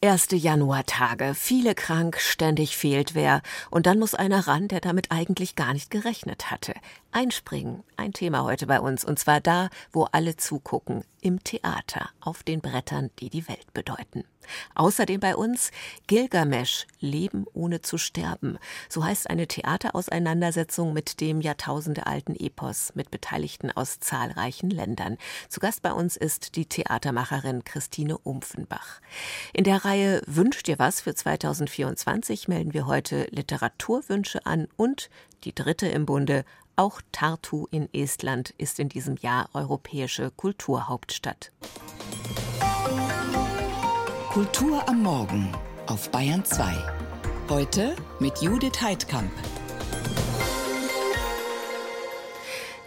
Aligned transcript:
Erste 0.00 0.36
Januartage, 0.36 1.34
viele 1.34 1.74
krank, 1.74 2.20
ständig 2.20 2.76
fehlt 2.76 3.16
wer. 3.16 3.42
Und 3.68 3.86
dann 3.86 3.98
muss 3.98 4.14
einer 4.14 4.46
ran, 4.46 4.68
der 4.68 4.80
damit 4.80 5.10
eigentlich 5.10 5.56
gar 5.56 5.72
nicht 5.72 5.90
gerechnet 5.90 6.52
hatte. 6.52 6.74
Einspringen, 7.10 7.82
ein 7.96 8.12
Thema 8.12 8.44
heute 8.44 8.68
bei 8.68 8.78
uns. 8.78 9.04
Und 9.04 9.18
zwar 9.18 9.40
da, 9.40 9.70
wo 9.90 10.04
alle 10.04 10.36
zugucken. 10.36 11.02
Im 11.20 11.42
Theater, 11.42 12.10
auf 12.20 12.44
den 12.44 12.60
Brettern, 12.60 13.10
die 13.18 13.28
die 13.28 13.48
Welt 13.48 13.74
bedeuten. 13.74 14.22
Außerdem 14.76 15.18
bei 15.18 15.34
uns 15.34 15.72
Gilgamesch, 16.06 16.86
Leben 17.00 17.44
ohne 17.54 17.82
zu 17.82 17.98
sterben. 17.98 18.58
So 18.88 19.04
heißt 19.04 19.28
eine 19.28 19.48
Theaterauseinandersetzung 19.48 20.92
mit 20.92 21.20
dem 21.20 21.40
jahrtausendealten 21.40 22.36
Epos 22.38 22.92
mit 22.94 23.10
Beteiligten 23.10 23.72
aus 23.72 23.98
zahlreichen 23.98 24.70
Ländern. 24.70 25.18
Zu 25.48 25.58
Gast 25.58 25.82
bei 25.82 25.92
uns 25.92 26.16
ist 26.16 26.54
die 26.54 26.66
Theatermacherin 26.66 27.64
Christine 27.64 28.16
Umpfenbach. 28.16 29.00
In 29.52 29.64
der 29.64 29.84
Reihe 29.88 30.20
Wünscht 30.26 30.66
dir 30.66 30.78
was 30.78 31.00
für 31.00 31.14
2024 31.14 32.46
melden 32.46 32.74
wir 32.74 32.86
heute 32.86 33.26
Literaturwünsche 33.30 34.44
an 34.44 34.68
und 34.76 35.08
die 35.44 35.54
dritte 35.54 35.88
im 35.88 36.04
Bunde 36.04 36.44
auch 36.76 37.00
Tartu 37.10 37.66
in 37.70 37.88
Estland 37.94 38.52
ist 38.58 38.80
in 38.80 38.90
diesem 38.90 39.16
Jahr 39.16 39.48
europäische 39.54 40.30
Kulturhauptstadt. 40.30 41.52
Kultur 44.28 44.86
am 44.86 45.02
Morgen 45.02 45.50
auf 45.86 46.10
Bayern 46.10 46.44
2. 46.44 46.74
Heute 47.48 47.96
mit 48.20 48.42
Judith 48.42 48.82
Heidkamp. 48.82 49.32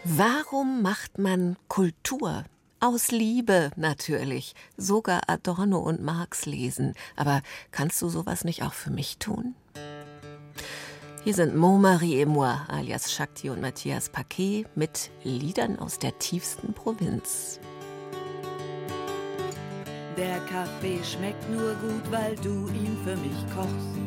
Warum 0.04 0.84
macht 0.84 1.18
man 1.18 1.58
Kultur? 1.68 2.44
Aus 2.84 3.12
Liebe 3.12 3.70
natürlich. 3.76 4.56
Sogar 4.76 5.22
Adorno 5.28 5.78
und 5.78 6.02
Marx 6.02 6.48
lesen. 6.48 6.96
Aber 7.16 7.44
kannst 7.70 8.02
du 8.02 8.10
sowas 8.10 8.44
nicht 8.44 8.64
auch 8.64 8.74
für 8.74 8.90
mich 8.90 9.20
tun? 9.20 9.54
Hier 11.24 11.36
sind 11.36 11.56
Montmarie 11.56 12.22
et 12.22 12.28
moi, 12.28 12.56
alias 12.70 13.14
Shakti 13.14 13.52
und 13.52 13.62
Matthias 13.62 14.10
Paquet 14.10 14.66
mit 14.74 15.12
Liedern 15.24 15.78
aus 15.78 16.00
der 16.00 16.18
tiefsten 16.18 16.74
Provinz. 16.74 17.60
Der 20.18 20.40
Kaffee 20.48 21.04
schmeckt 21.04 21.48
nur 21.52 21.76
gut, 21.76 22.12
weil 22.12 22.36
du 22.38 22.68
ihn 22.70 22.98
für 23.04 23.16
mich 23.18 23.38
kochst. 23.54 24.00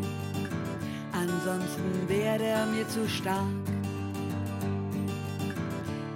Ansonsten 1.12 2.08
wäre 2.08 2.42
er 2.42 2.66
mir 2.66 2.88
zu 2.88 3.08
stark. 3.08 3.73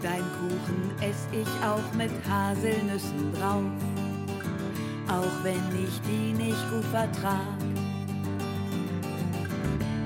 Dein 0.01 0.23
Kuchen 0.39 0.93
ess 1.01 1.27
ich 1.33 1.49
auch 1.65 1.93
mit 1.95 2.13
Haselnüssen 2.31 3.33
drauf, 3.33 3.65
auch 5.09 5.43
wenn 5.43 5.61
ich 5.83 6.01
die 6.03 6.33
nicht 6.35 6.71
gut 6.71 6.85
vertrag. 6.85 7.59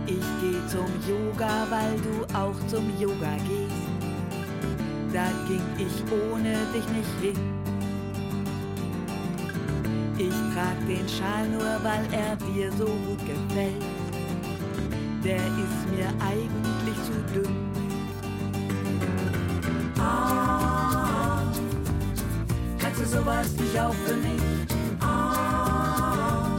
Ich 0.06 0.24
geh 0.40 0.66
zum 0.66 0.88
Yoga, 1.06 1.66
weil 1.68 1.94
du 2.00 2.24
auch 2.34 2.56
zum 2.68 2.88
Yoga 2.98 3.36
gehst. 3.46 3.92
Da 5.12 5.26
ging 5.46 5.60
ich 5.76 6.02
ohne 6.10 6.56
dich 6.72 6.88
nicht 6.88 7.20
hin. 7.20 7.52
Ich 10.16 10.54
trag 10.54 10.78
den 10.88 11.06
Schal 11.06 11.48
nur, 11.50 11.84
weil 11.84 12.06
er 12.12 12.36
dir 12.36 12.72
so 12.72 12.86
gut 12.86 13.20
gefällt. 13.26 13.82
Der 15.22 15.36
ist 15.36 15.90
mir 15.90 16.08
eigentlich 16.24 16.96
zu 17.04 17.34
dünn. 17.34 17.81
Sowas 23.12 23.52
nicht 23.58 23.78
auch 23.78 23.94
für 24.06 24.16
mich? 24.16 24.42
Ah, 25.00 26.58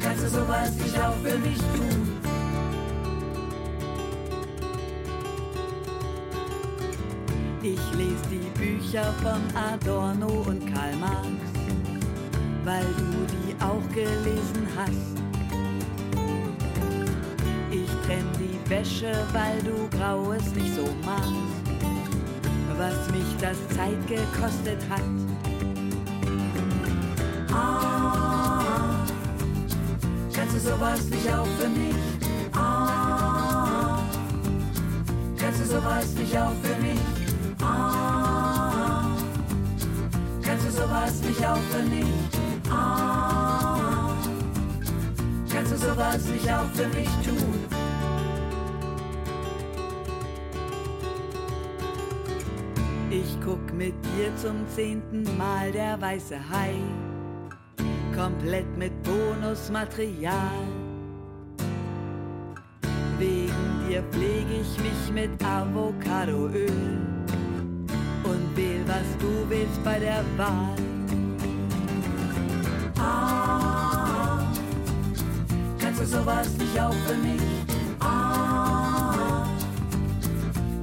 kannst 0.00 0.24
du 0.24 0.28
sowas 0.28 0.74
nicht 0.76 0.98
auch 0.98 1.14
für 1.22 1.38
mich 1.38 1.58
tun? 1.58 2.18
Ich 7.62 7.80
lese 7.96 8.24
die 8.30 8.58
Bücher 8.58 9.12
von 9.22 9.42
Adorno 9.54 10.44
und 10.46 10.64
Karl 10.72 10.96
Marx, 10.96 11.26
weil 12.64 12.86
du 12.96 13.26
die 13.34 13.54
auch 13.62 13.94
gelesen 13.94 14.66
hast. 14.76 15.18
Ich 17.70 17.90
trenn 18.06 18.26
die 18.38 18.70
Wäsche, 18.70 19.12
weil 19.32 19.58
du 19.62 19.98
Graues 19.98 20.54
nicht 20.54 20.74
so 20.74 20.88
magst, 21.04 21.67
was 22.78 23.10
mich 23.10 23.36
das 23.40 23.58
Zeit 23.76 24.06
gekostet 24.06 24.78
hat. 24.88 25.02
Ah, 27.52 29.04
kannst 30.32 30.54
du 30.54 30.60
sowas 30.60 31.04
nicht 31.10 31.28
auch 31.28 31.46
für 31.58 31.68
mich? 31.68 31.96
Ah, 32.54 33.98
kannst 35.36 35.60
du 35.60 35.64
sowas 35.64 36.14
nicht 36.14 36.38
auch 36.38 36.52
für 36.62 36.80
mich? 36.80 37.00
Ah, 37.60 39.08
kannst 40.42 40.66
du 40.66 40.70
sowas 40.70 41.20
nicht 41.22 41.44
auch 41.44 41.58
für 41.72 41.82
mich? 41.82 42.06
Ah, 42.70 44.12
kannst 45.52 45.72
du 45.72 45.76
sowas 45.76 46.24
nicht 46.26 46.48
auch 46.48 46.70
für 46.74 46.86
mich 46.88 47.08
tun? 47.24 47.67
Ich 53.20 53.36
guck 53.44 53.72
mit 53.74 53.94
dir 54.04 54.34
zum 54.36 54.64
zehnten 54.68 55.24
Mal 55.36 55.72
der 55.72 56.00
weiße 56.00 56.36
Hai, 56.36 56.74
komplett 58.14 58.66
mit 58.78 58.92
Bonusmaterial. 59.02 60.62
Wegen 63.18 63.88
dir 63.88 64.04
pflege 64.12 64.60
ich 64.60 64.78
mich 64.78 65.12
mit 65.12 65.44
Avocadoöl 65.44 66.70
und 68.22 68.56
wähl, 68.56 68.84
was 68.86 69.08
du 69.18 69.50
willst 69.50 69.82
bei 69.82 69.98
der 69.98 70.22
Wahl. 70.36 70.76
Ah, 73.00 74.46
kannst 75.80 76.02
du 76.02 76.06
sowas 76.06 76.56
nicht 76.56 76.80
auch 76.80 76.94
für 77.06 77.16
mich? 77.16 77.42
Ah, 77.98 79.44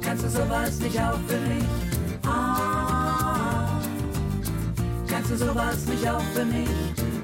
kannst 0.01 0.25
du 0.25 0.29
sowas 0.29 0.79
nicht 0.81 0.99
auch 0.99 1.19
für 1.27 1.39
mich? 1.47 1.84
Kannst 5.27 5.41
du 5.41 5.47
sowas 5.47 5.85
nicht 5.87 6.07
auch 6.07 6.21
für 6.21 6.45
mich? 6.45 6.69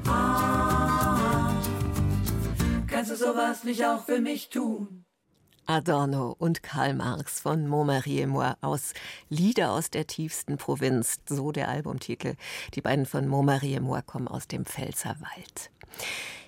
Ah, 0.08 1.54
kannst 2.88 3.12
du 3.12 3.16
sowas 3.16 3.64
nicht 3.64 3.86
auch 3.86 4.04
für 4.04 4.20
mich 4.20 4.50
tun? 4.50 5.06
Adorno 5.68 6.36
und 6.40 6.64
Karl 6.64 6.96
Marx 6.96 7.40
von 7.42 7.68
Montmarie 7.68 8.22
et 8.22 8.28
moi 8.28 8.56
aus 8.62 8.94
Lieder 9.30 9.72
aus 9.72 9.92
der 9.92 10.08
tiefsten 10.08 10.58
Provinz, 10.58 11.20
so 11.30 11.52
der 11.52 11.70
Albumtitel. 11.70 12.34
Die 12.74 12.82
beiden 12.82 13.06
von 13.06 13.28
Montmarie 13.28 13.76
et 13.76 13.84
moi 13.84 14.02
kommen 14.02 14.28
aus 14.28 14.48
dem 14.48 14.66
Pfälzerwald. 14.66 15.70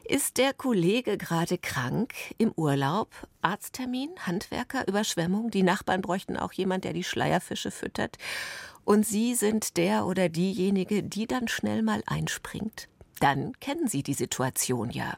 Ist 0.05 0.37
der 0.37 0.53
Kollege 0.53 1.17
gerade 1.17 1.57
krank, 1.57 2.13
im 2.37 2.51
Urlaub, 2.55 3.09
Arzttermin, 3.41 4.09
Handwerker, 4.25 4.87
Überschwemmung? 4.87 5.51
Die 5.51 5.63
Nachbarn 5.63 6.01
bräuchten 6.01 6.35
auch 6.35 6.51
jemand, 6.51 6.83
der 6.83 6.93
die 6.93 7.05
Schleierfische 7.05 7.71
füttert. 7.71 8.17
Und 8.85 9.05
Sie 9.05 9.35
sind 9.35 9.77
der 9.77 10.05
oder 10.05 10.29
diejenige, 10.29 11.03
die 11.03 11.27
dann 11.27 11.47
schnell 11.47 11.81
mal 11.81 12.03
einspringt? 12.05 12.88
dann 13.23 13.53
kennen 13.61 13.88
Sie 13.88 14.03
die 14.03 14.16
Situation 14.16 14.89
ja. 14.89 15.16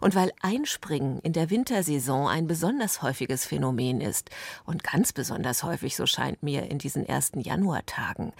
Und 0.00 0.14
weil 0.14 0.30
Einspringen 0.42 1.18
in 1.20 1.32
der 1.32 1.50
Wintersaison 1.50 2.28
ein 2.28 2.46
besonders 2.46 3.02
häufiges 3.02 3.46
Phänomen 3.46 4.00
ist 4.00 4.30
und 4.64 4.84
ganz 4.84 5.12
besonders 5.12 5.64
häufig, 5.64 5.96
so 5.96 6.06
scheint 6.06 6.40
mir, 6.40 6.70
in 6.70 6.78
diesen 6.78 7.04
ersten 7.04 7.40
Januartagen, 7.40 8.32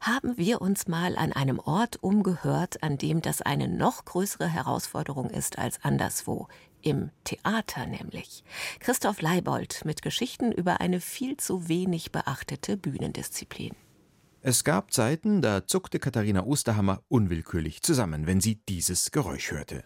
haben 0.00 0.36
wir 0.36 0.60
uns 0.60 0.86
mal 0.86 1.16
an 1.16 1.32
einem 1.32 1.58
Ort 1.58 2.00
umgehört, 2.00 2.80
an 2.84 2.96
dem 2.96 3.22
das 3.22 3.42
eine 3.42 3.66
noch 3.66 4.04
größere 4.04 4.46
Herausforderung 4.46 5.30
ist 5.30 5.58
als 5.58 5.82
anderswo, 5.82 6.46
im 6.80 7.10
Theater 7.24 7.86
nämlich. 7.86 8.44
Christoph 8.78 9.20
Leibold 9.20 9.84
mit 9.84 10.00
Geschichten 10.00 10.52
über 10.52 10.80
eine 10.80 11.00
viel 11.00 11.36
zu 11.36 11.68
wenig 11.68 12.12
beachtete 12.12 12.76
Bühnendisziplin. 12.76 13.74
Es 14.42 14.64
gab 14.64 14.90
Zeiten, 14.90 15.42
da 15.42 15.66
zuckte 15.66 15.98
Katharina 15.98 16.44
Osterhammer 16.44 17.02
unwillkürlich 17.08 17.82
zusammen, 17.82 18.26
wenn 18.26 18.40
sie 18.40 18.54
dieses 18.54 19.10
Geräusch 19.10 19.50
hörte. 19.50 19.84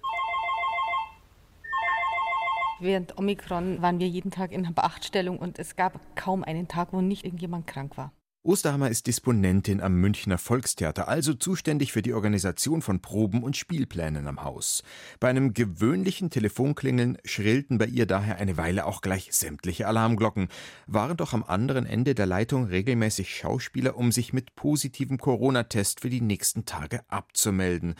Während 2.78 3.18
Omikron 3.18 3.82
waren 3.82 3.98
wir 3.98 4.06
jeden 4.06 4.30
Tag 4.30 4.52
in 4.52 4.72
Beachtstellung 4.72 5.38
und 5.40 5.58
es 5.58 5.74
gab 5.74 5.98
kaum 6.14 6.44
einen 6.44 6.68
Tag, 6.68 6.92
wo 6.92 7.00
nicht 7.00 7.24
irgendjemand 7.24 7.66
krank 7.66 7.96
war. 7.96 8.12
Osterhammer 8.46 8.90
ist 8.90 9.06
Disponentin 9.06 9.80
am 9.80 9.94
Münchner 9.94 10.36
Volkstheater, 10.36 11.08
also 11.08 11.32
zuständig 11.32 11.92
für 11.92 12.02
die 12.02 12.12
Organisation 12.12 12.82
von 12.82 13.00
Proben 13.00 13.42
und 13.42 13.56
Spielplänen 13.56 14.26
am 14.26 14.44
Haus. 14.44 14.82
Bei 15.18 15.30
einem 15.30 15.54
gewöhnlichen 15.54 16.28
Telefonklingeln 16.28 17.16
schrillten 17.24 17.78
bei 17.78 17.86
ihr 17.86 18.04
daher 18.04 18.36
eine 18.36 18.58
Weile 18.58 18.84
auch 18.84 19.00
gleich 19.00 19.30
sämtliche 19.32 19.86
Alarmglocken. 19.86 20.48
Waren 20.86 21.16
doch 21.16 21.32
am 21.32 21.42
anderen 21.42 21.86
Ende 21.86 22.14
der 22.14 22.26
Leitung 22.26 22.66
regelmäßig 22.66 23.34
Schauspieler, 23.34 23.96
um 23.96 24.12
sich 24.12 24.34
mit 24.34 24.54
positivem 24.56 25.16
Corona-Test 25.16 26.00
für 26.00 26.10
die 26.10 26.20
nächsten 26.20 26.66
Tage 26.66 27.00
abzumelden. 27.08 27.94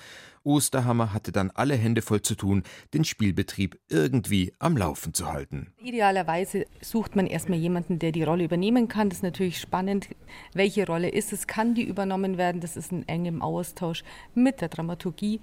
Osterhammer 0.44 1.12
hatte 1.12 1.32
dann 1.32 1.50
alle 1.50 1.74
Hände 1.74 2.02
voll 2.02 2.22
zu 2.22 2.34
tun, 2.34 2.62
den 2.92 3.04
Spielbetrieb 3.04 3.78
irgendwie 3.88 4.52
am 4.58 4.76
Laufen 4.76 5.14
zu 5.14 5.32
halten. 5.32 5.72
Idealerweise 5.82 6.66
sucht 6.80 7.16
man 7.16 7.26
erstmal 7.26 7.58
jemanden, 7.58 7.98
der 7.98 8.12
die 8.12 8.22
Rolle 8.22 8.44
übernehmen 8.44 8.88
kann. 8.88 9.08
Das 9.08 9.18
ist 9.18 9.24
natürlich 9.24 9.58
spannend. 9.58 10.08
Welche 10.52 10.86
Rolle 10.86 11.08
ist 11.08 11.32
es? 11.32 11.46
Kann 11.46 11.74
die 11.74 11.84
übernommen 11.84 12.38
werden? 12.38 12.60
Das 12.60 12.76
ist 12.76 12.92
in 12.92 13.08
engem 13.08 13.42
Austausch 13.42 14.04
mit 14.34 14.60
der 14.60 14.68
Dramaturgie. 14.68 15.40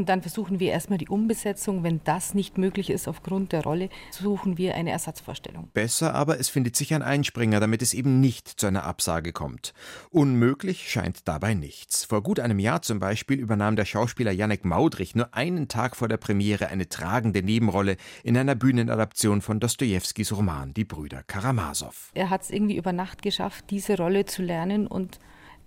Und 0.00 0.08
dann 0.08 0.22
versuchen 0.22 0.60
wir 0.60 0.72
erstmal 0.72 0.96
die 0.96 1.10
Umbesetzung. 1.10 1.82
Wenn 1.82 2.00
das 2.04 2.32
nicht 2.32 2.56
möglich 2.56 2.88
ist 2.88 3.06
aufgrund 3.06 3.52
der 3.52 3.62
Rolle, 3.64 3.90
suchen 4.10 4.56
wir 4.56 4.74
eine 4.74 4.92
Ersatzvorstellung. 4.92 5.68
Besser 5.74 6.14
aber, 6.14 6.40
es 6.40 6.48
findet 6.48 6.74
sich 6.74 6.94
ein 6.94 7.02
Einspringer, 7.02 7.60
damit 7.60 7.82
es 7.82 7.92
eben 7.92 8.18
nicht 8.18 8.48
zu 8.48 8.66
einer 8.66 8.84
Absage 8.84 9.34
kommt. 9.34 9.74
Unmöglich 10.08 10.90
scheint 10.90 11.28
dabei 11.28 11.52
nichts. 11.52 12.06
Vor 12.06 12.22
gut 12.22 12.40
einem 12.40 12.58
Jahr 12.58 12.80
zum 12.80 12.98
Beispiel 12.98 13.38
übernahm 13.38 13.76
der 13.76 13.84
Schauspieler 13.84 14.32
Janek 14.32 14.64
Maudrich 14.64 15.14
nur 15.14 15.34
einen 15.34 15.68
Tag 15.68 15.96
vor 15.96 16.08
der 16.08 16.16
Premiere 16.16 16.68
eine 16.68 16.88
tragende 16.88 17.42
Nebenrolle 17.42 17.98
in 18.24 18.38
einer 18.38 18.54
Bühnenadaption 18.54 19.42
von 19.42 19.60
Dostojewskis 19.60 20.32
Roman 20.32 20.72
Die 20.72 20.86
Brüder 20.86 21.24
Karamasow. 21.24 22.10
Er 22.14 22.30
hat 22.30 22.40
es 22.40 22.50
irgendwie 22.50 22.78
über 22.78 22.94
Nacht 22.94 23.20
geschafft, 23.20 23.66
diese 23.68 23.98
Rolle 23.98 24.24
zu 24.24 24.40
lernen 24.40 24.86
und 24.86 25.18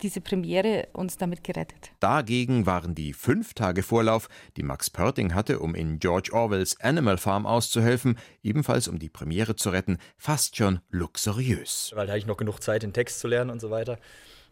diese 0.02 0.22
Premiere 0.22 0.88
uns 0.94 1.18
damit 1.18 1.44
gerettet. 1.44 1.92
Dagegen 2.00 2.66
waren 2.66 2.96
die 2.96 3.14
fünf 3.14 3.54
Tage 3.54 3.84
Vorlauf, 3.84 4.30
die 4.58 4.64
Max 4.64 4.90
Pörting 4.90 5.34
hatte, 5.34 5.60
um 5.60 5.76
in 5.76 6.00
George 6.00 6.32
Orwells 6.34 6.80
Animal 6.82 7.18
Farm 7.18 7.46
auszuhelfen, 7.46 8.18
ebenfalls 8.42 8.88
um 8.88 9.00
die 9.00 9.10
Premiere 9.10 9.56
zu 9.56 9.70
retten, 9.70 9.98
fast 10.18 10.58
schon 10.58 10.80
luxuriös. 10.90 11.92
Weil 11.96 12.08
da 12.08 12.14
hatte 12.14 12.20
ich 12.20 12.26
noch 12.26 12.38
genug 12.38 12.60
Zeit, 12.62 12.84
den 12.84 12.94
Text 12.94 13.20
zu 13.20 13.28
lernen 13.28 13.50
und 13.50 13.60
so 13.60 13.70
weiter. 13.70 13.98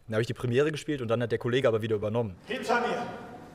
Dann 0.06 0.14
habe 0.14 0.22
ich 0.22 0.26
die 0.26 0.34
Premiere 0.34 0.72
gespielt 0.72 1.00
und 1.00 1.08
dann 1.08 1.22
hat 1.22 1.32
der 1.32 1.38
Kollege 1.38 1.68
aber 1.68 1.82
wieder 1.82 1.96
übernommen. 1.96 2.36
Hinter 2.46 2.80
mir 2.80 3.06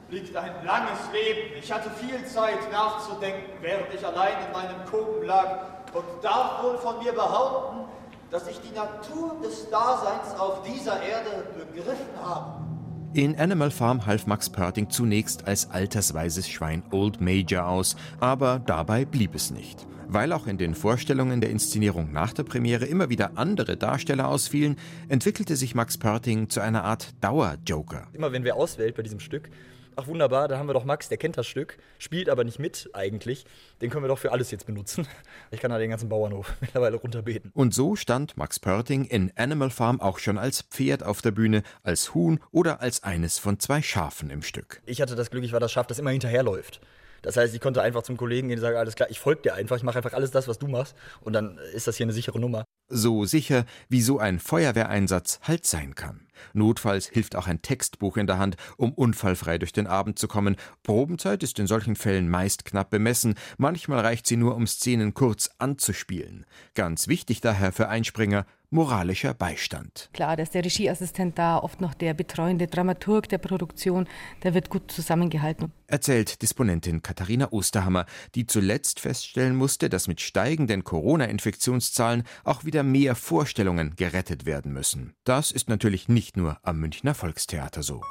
liegt 0.10 0.36
ein 0.36 0.66
langes 0.66 1.00
Leben. 1.12 1.54
Ich 1.60 1.72
hatte 1.72 1.90
viel 1.92 2.26
Zeit 2.26 2.72
nachzudenken, 2.72 3.52
während 3.62 3.94
ich 3.94 4.06
allein 4.06 4.46
in 4.46 4.52
meinem 4.52 4.86
Koben 4.86 5.26
lag 5.26 5.84
und 5.94 6.06
darf 6.24 6.64
wohl 6.64 6.78
von 6.78 7.04
mir 7.04 7.12
behaupten, 7.12 7.92
dass 8.32 8.48
ich 8.48 8.60
die 8.60 8.76
Natur 8.76 9.38
des 9.44 9.70
Daseins 9.70 10.38
auf 10.38 10.64
dieser 10.64 11.02
Erde 11.02 11.46
begriffen 11.58 12.08
habe. 12.22 12.66
In 13.14 13.38
Animal 13.40 13.72
Farm 13.72 14.06
half 14.06 14.28
Max 14.28 14.50
Pörting 14.50 14.90
zunächst 14.90 15.48
als 15.48 15.72
altersweises 15.72 16.50
Schwein 16.50 16.84
Old 16.92 17.22
Major 17.22 17.66
aus, 17.66 17.96
aber 18.20 18.60
dabei 18.60 19.06
blieb 19.06 19.34
es 19.34 19.50
nicht. 19.50 19.88
Weil 20.10 20.32
auch 20.34 20.48
in 20.48 20.58
den 20.58 20.76
Vorstellungen 20.76 21.42
der 21.42 21.50
Inszenierung 21.50 22.12
nach 22.12 22.34
der 22.34 22.44
Premiere 22.44 22.86
immer 22.86 23.10
wieder 23.10 23.32
andere 23.36 23.76
Darsteller 23.76 24.28
ausfielen, 24.28 24.78
entwickelte 25.10 25.56
sich 25.56 25.76
Max 25.76 25.98
Pörting 25.98 26.50
zu 26.50 26.62
einer 26.62 26.84
Art 26.84 27.14
Dauerjoker. 27.22 28.08
Immer 28.14 28.32
wenn 28.32 28.44
wer 28.44 28.56
auswählt 28.56 28.96
bei 28.96 29.04
diesem 29.04 29.20
Stück, 29.20 29.50
ach 29.98 30.08
wunderbar, 30.08 30.48
da 30.48 30.58
haben 30.58 30.68
wir 30.68 30.74
doch 30.74 30.86
Max, 30.86 31.10
der 31.10 31.18
kennt 31.18 31.38
das 31.38 31.48
Stück, 31.48 31.78
spielt 32.00 32.30
aber 32.30 32.44
nicht 32.44 32.60
mit 32.60 32.90
eigentlich. 32.94 33.46
Den 33.82 33.90
können 33.90 34.04
wir 34.04 34.08
doch 34.08 34.20
für 34.20 34.32
alles 34.32 34.52
jetzt 34.52 34.66
benutzen. 34.66 35.08
Ich 35.50 35.62
kann 35.62 35.72
da 35.72 35.78
den 35.78 35.90
ganzen 35.90 36.10
Bauernhof 36.10 36.54
mittlerweile 36.62 36.98
runterbeten. 36.98 37.52
Und 37.54 37.74
so 37.74 37.96
stand 37.96 38.36
Max 38.38 38.60
Pörting 38.60 39.06
in 39.06 39.32
Animal 39.36 39.70
Farm 39.70 40.02
auch 40.02 40.20
schon 40.20 40.38
als 40.38 40.62
Pferd 40.62 41.04
auf 41.04 41.22
der 41.22 41.32
Bühne, 41.32 41.64
als 41.84 42.14
Huhn 42.14 42.40
oder 42.52 42.82
als 42.82 43.04
eines 43.04 43.40
von 43.40 43.60
zwei 43.60 43.82
Schafen 43.82 44.30
im 44.30 44.42
Stück. 44.42 44.82
Ich 44.86 45.02
hatte 45.02 45.16
das 45.16 45.32
Glück, 45.32 45.44
ich 45.44 45.54
war 45.54 45.60
das 45.60 45.72
Schaf, 45.72 45.88
das 45.88 46.00
immer 46.00 46.12
hinterherläuft. 46.12 46.82
Das 47.22 47.38
heißt, 47.38 47.54
ich 47.54 47.62
konnte 47.62 47.82
einfach 47.82 48.04
zum 48.04 48.18
Kollegen 48.18 48.48
gehen 48.48 48.58
und 48.58 48.62
sagen, 48.62 48.78
alles 48.78 48.96
klar, 48.96 49.10
ich 49.10 49.20
folge 49.20 49.44
dir 49.44 49.56
einfach, 49.56 49.78
ich 49.78 49.84
mache 49.84 49.98
einfach 49.98 50.14
alles 50.14 50.32
das, 50.32 50.48
was 50.48 50.60
du 50.60 50.68
machst 50.68 50.96
und 51.22 51.34
dann 51.34 51.58
ist 51.74 51.88
das 51.88 51.98
hier 51.98 52.06
eine 52.06 52.14
sichere 52.14 52.40
Nummer. 52.40 52.66
So 52.90 53.26
sicher, 53.26 53.66
wie 53.90 54.02
so 54.02 54.20
ein 54.20 54.40
Feuerwehreinsatz 54.40 55.40
halt 55.44 55.66
sein 55.66 55.94
kann. 55.96 56.28
Notfalls 56.54 57.08
hilft 57.08 57.36
auch 57.36 57.48
ein 57.48 57.62
Textbuch 57.62 58.18
in 58.18 58.28
der 58.28 58.38
Hand, 58.38 58.56
um 58.78 58.94
unfallfrei 58.94 59.58
durch 59.58 59.74
den 59.74 59.88
Abend 59.88 60.20
zu 60.20 60.28
kommen. 60.28 60.56
Probenzeit 60.84 61.44
ist 61.44 61.60
in 61.60 61.68
solchen 61.68 61.96
Fällen 61.96 62.30
meist 62.30 62.64
knapp 62.66 62.90
bemessen, 62.90 63.36
manchmal 63.58 64.00
reicht 64.00 64.28
sie 64.28 64.38
nur, 64.38 64.56
um 64.56 64.68
Szenen 64.68 65.14
kurz 65.14 65.50
anzuspielen. 65.58 66.46
Ganz 66.76 67.08
wichtig 67.08 67.42
daher 67.42 67.72
für 67.72 67.90
Einspringer, 67.90 68.46
moralischer 68.70 69.34
Beistand. 69.34 70.10
Klar, 70.14 70.36
da 70.36 70.44
ist 70.44 70.54
der 70.54 70.66
Regieassistent 70.66 71.38
da, 71.38 71.58
oft 71.58 71.82
noch 71.82 71.94
der 71.94 72.14
betreuende 72.14 72.68
Dramaturg 72.68 73.30
der 73.30 73.38
Produktion, 73.38 74.08
der 74.44 74.54
wird 74.54 74.70
gut 74.70 74.92
zusammengehalten. 74.92 75.72
Erzählt 75.88 76.42
Disponentin 76.42 77.02
Katharina 77.02 77.52
Osterhammer, 77.52 78.06
die 78.36 78.46
zuletzt 78.46 79.00
feststellen 79.00 79.56
musste, 79.56 79.90
dass 79.90 80.08
mit 80.08 80.20
steigenden 80.20 80.84
Corona-Infektionszahlen 80.84 82.24
auch 82.44 82.66
wieder 82.66 82.84
mehr 82.84 83.16
Vorstellungen 83.16 83.96
gerettet 83.96 84.46
werden 84.46 84.74
müssen. 84.74 85.14
Das 85.24 85.52
ist 85.52 85.70
natürlich 85.70 86.10
nicht 86.10 86.36
nur 86.36 86.58
am 86.64 86.80
Münchner 86.80 87.14
Volkstheater 87.14 87.84
so. 87.84 88.02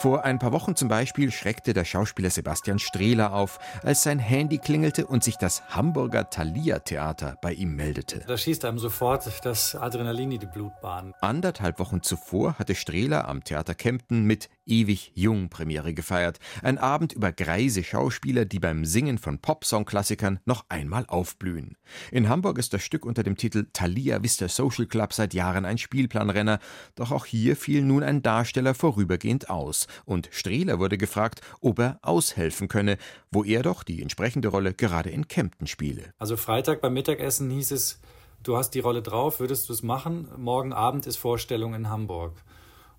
Vor 0.00 0.24
ein 0.24 0.38
paar 0.38 0.52
Wochen 0.52 0.76
zum 0.76 0.86
Beispiel 0.86 1.32
schreckte 1.32 1.72
der 1.72 1.84
Schauspieler 1.84 2.30
Sebastian 2.30 2.78
Strehler 2.78 3.32
auf, 3.32 3.58
als 3.82 4.04
sein 4.04 4.20
Handy 4.20 4.58
klingelte 4.58 5.04
und 5.04 5.24
sich 5.24 5.38
das 5.38 5.60
Hamburger 5.70 6.30
Thalia 6.30 6.78
Theater 6.78 7.36
bei 7.42 7.52
ihm 7.52 7.74
meldete. 7.74 8.22
Da 8.28 8.38
schießt 8.38 8.64
einem 8.64 8.78
sofort 8.78 9.28
das 9.42 9.74
Adrenalin 9.74 10.30
in 10.30 10.38
die 10.38 10.46
Blutbahn. 10.46 11.14
Anderthalb 11.20 11.80
Wochen 11.80 12.00
zuvor 12.00 12.60
hatte 12.60 12.76
Strehler 12.76 13.26
am 13.26 13.42
Theater 13.42 13.74
Kempten 13.74 14.22
mit 14.22 14.48
Ewig 14.66 15.10
Jung 15.16 15.48
Premiere 15.48 15.94
gefeiert. 15.94 16.38
Ein 16.62 16.78
Abend 16.78 17.14
über 17.14 17.32
greise 17.32 17.82
Schauspieler, 17.82 18.44
die 18.44 18.60
beim 18.60 18.84
Singen 18.84 19.18
von 19.18 19.40
Popsong-Klassikern 19.40 20.38
noch 20.44 20.64
einmal 20.68 21.06
aufblühen. 21.08 21.76
In 22.12 22.28
Hamburg 22.28 22.58
ist 22.58 22.72
das 22.72 22.84
Stück 22.84 23.04
unter 23.04 23.24
dem 23.24 23.36
Titel 23.36 23.66
Thalia 23.72 24.22
Vista 24.22 24.46
Social 24.46 24.86
Club 24.86 25.12
seit 25.12 25.34
Jahren 25.34 25.64
ein 25.64 25.78
Spielplanrenner. 25.78 26.60
Doch 26.94 27.10
auch 27.10 27.26
hier 27.26 27.56
fiel 27.56 27.82
nun 27.82 28.04
ein 28.04 28.22
Darsteller 28.22 28.74
vorübergehend 28.74 29.50
aus 29.50 29.87
und 30.04 30.28
Strehler 30.32 30.78
wurde 30.78 30.98
gefragt, 30.98 31.40
ob 31.60 31.78
er 31.78 31.98
aushelfen 32.02 32.68
könne, 32.68 32.98
wo 33.30 33.44
er 33.44 33.62
doch 33.62 33.82
die 33.82 34.02
entsprechende 34.02 34.48
Rolle 34.48 34.74
gerade 34.74 35.10
in 35.10 35.28
Kempten 35.28 35.66
spiele. 35.66 36.12
Also 36.18 36.36
Freitag 36.36 36.80
beim 36.80 36.94
Mittagessen 36.94 37.50
hieß 37.50 37.72
es, 37.72 38.00
du 38.42 38.56
hast 38.56 38.70
die 38.70 38.80
Rolle 38.80 39.02
drauf, 39.02 39.40
würdest 39.40 39.68
du 39.68 39.72
es 39.72 39.82
machen? 39.82 40.28
Morgen 40.36 40.72
Abend 40.72 41.06
ist 41.06 41.16
Vorstellung 41.16 41.74
in 41.74 41.88
Hamburg. 41.88 42.32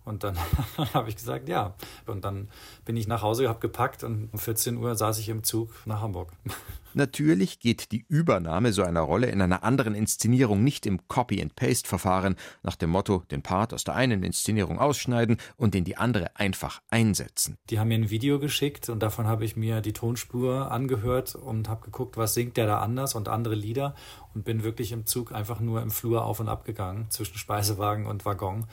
Und 0.05 0.23
dann 0.23 0.37
habe 0.93 1.09
ich 1.09 1.15
gesagt, 1.15 1.49
ja. 1.49 1.75
Und 2.07 2.25
dann 2.25 2.49
bin 2.85 2.97
ich 2.97 3.07
nach 3.07 3.21
Hause, 3.21 3.47
habe 3.47 3.59
gepackt 3.59 4.03
und 4.03 4.29
um 4.31 4.39
14 4.39 4.77
Uhr 4.77 4.95
saß 4.95 5.19
ich 5.19 5.29
im 5.29 5.43
Zug 5.43 5.69
nach 5.85 6.01
Hamburg. 6.01 6.31
Natürlich 6.95 7.59
geht 7.59 7.91
die 7.91 8.03
Übernahme 8.09 8.73
so 8.73 8.81
einer 8.81 9.01
Rolle 9.01 9.27
in 9.27 9.41
einer 9.43 9.63
anderen 9.63 9.93
Inszenierung 9.93 10.63
nicht 10.63 10.87
im 10.87 11.07
Copy-and-Paste-Verfahren 11.07 12.35
nach 12.63 12.75
dem 12.75 12.89
Motto, 12.89 13.23
den 13.29 13.43
Part 13.43 13.75
aus 13.75 13.83
der 13.83 13.95
einen 13.95 14.23
Inszenierung 14.23 14.79
ausschneiden 14.79 15.37
und 15.55 15.75
in 15.75 15.83
die 15.83 15.97
andere 15.97 16.35
einfach 16.35 16.81
einsetzen. 16.89 17.57
Die 17.69 17.79
haben 17.79 17.89
mir 17.89 17.99
ein 17.99 18.09
Video 18.09 18.39
geschickt 18.39 18.89
und 18.89 19.03
davon 19.03 19.27
habe 19.27 19.45
ich 19.45 19.55
mir 19.55 19.81
die 19.81 19.93
Tonspur 19.93 20.71
angehört 20.71 21.35
und 21.35 21.69
habe 21.69 21.85
geguckt, 21.85 22.17
was 22.17 22.33
singt 22.33 22.57
der 22.57 22.65
da 22.65 22.79
anders 22.79 23.13
und 23.13 23.27
andere 23.27 23.55
Lieder 23.55 23.93
und 24.33 24.43
bin 24.43 24.63
wirklich 24.63 24.91
im 24.91 25.05
Zug 25.05 25.31
einfach 25.31 25.59
nur 25.59 25.83
im 25.83 25.91
Flur 25.91 26.25
auf 26.25 26.39
und 26.39 26.49
ab 26.49 26.65
gegangen 26.65 27.05
zwischen 27.09 27.37
Speisewagen 27.37 28.07
und 28.07 28.25
Waggon 28.25 28.65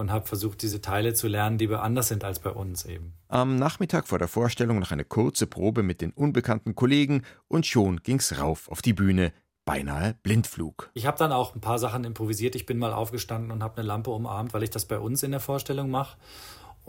und 0.00 0.10
habe 0.10 0.26
versucht, 0.26 0.62
diese 0.62 0.80
Teile 0.80 1.14
zu 1.14 1.28
lernen, 1.28 1.58
die 1.58 1.68
anders 1.72 2.08
sind 2.08 2.24
als 2.24 2.40
bei 2.40 2.50
uns 2.50 2.84
eben. 2.84 3.12
Am 3.28 3.56
Nachmittag 3.56 4.08
vor 4.08 4.18
der 4.18 4.28
Vorstellung 4.28 4.80
noch 4.80 4.90
eine 4.90 5.04
kurze 5.04 5.46
Probe 5.46 5.82
mit 5.82 6.00
den 6.00 6.10
unbekannten 6.12 6.74
Kollegen 6.74 7.22
und 7.46 7.66
schon 7.66 7.98
ging's 8.02 8.38
rauf 8.38 8.68
auf 8.68 8.82
die 8.82 8.94
Bühne. 8.94 9.32
Beinahe 9.66 10.14
Blindflug. 10.22 10.90
Ich 10.94 11.06
habe 11.06 11.18
dann 11.18 11.30
auch 11.30 11.54
ein 11.54 11.60
paar 11.60 11.78
Sachen 11.78 12.04
improvisiert. 12.04 12.56
Ich 12.56 12.66
bin 12.66 12.78
mal 12.78 12.92
aufgestanden 12.92 13.52
und 13.52 13.62
habe 13.62 13.76
eine 13.76 13.86
Lampe 13.86 14.10
umarmt, 14.10 14.54
weil 14.54 14.62
ich 14.62 14.70
das 14.70 14.86
bei 14.86 14.98
uns 14.98 15.22
in 15.22 15.30
der 15.30 15.38
Vorstellung 15.38 15.90
mache. 15.90 16.16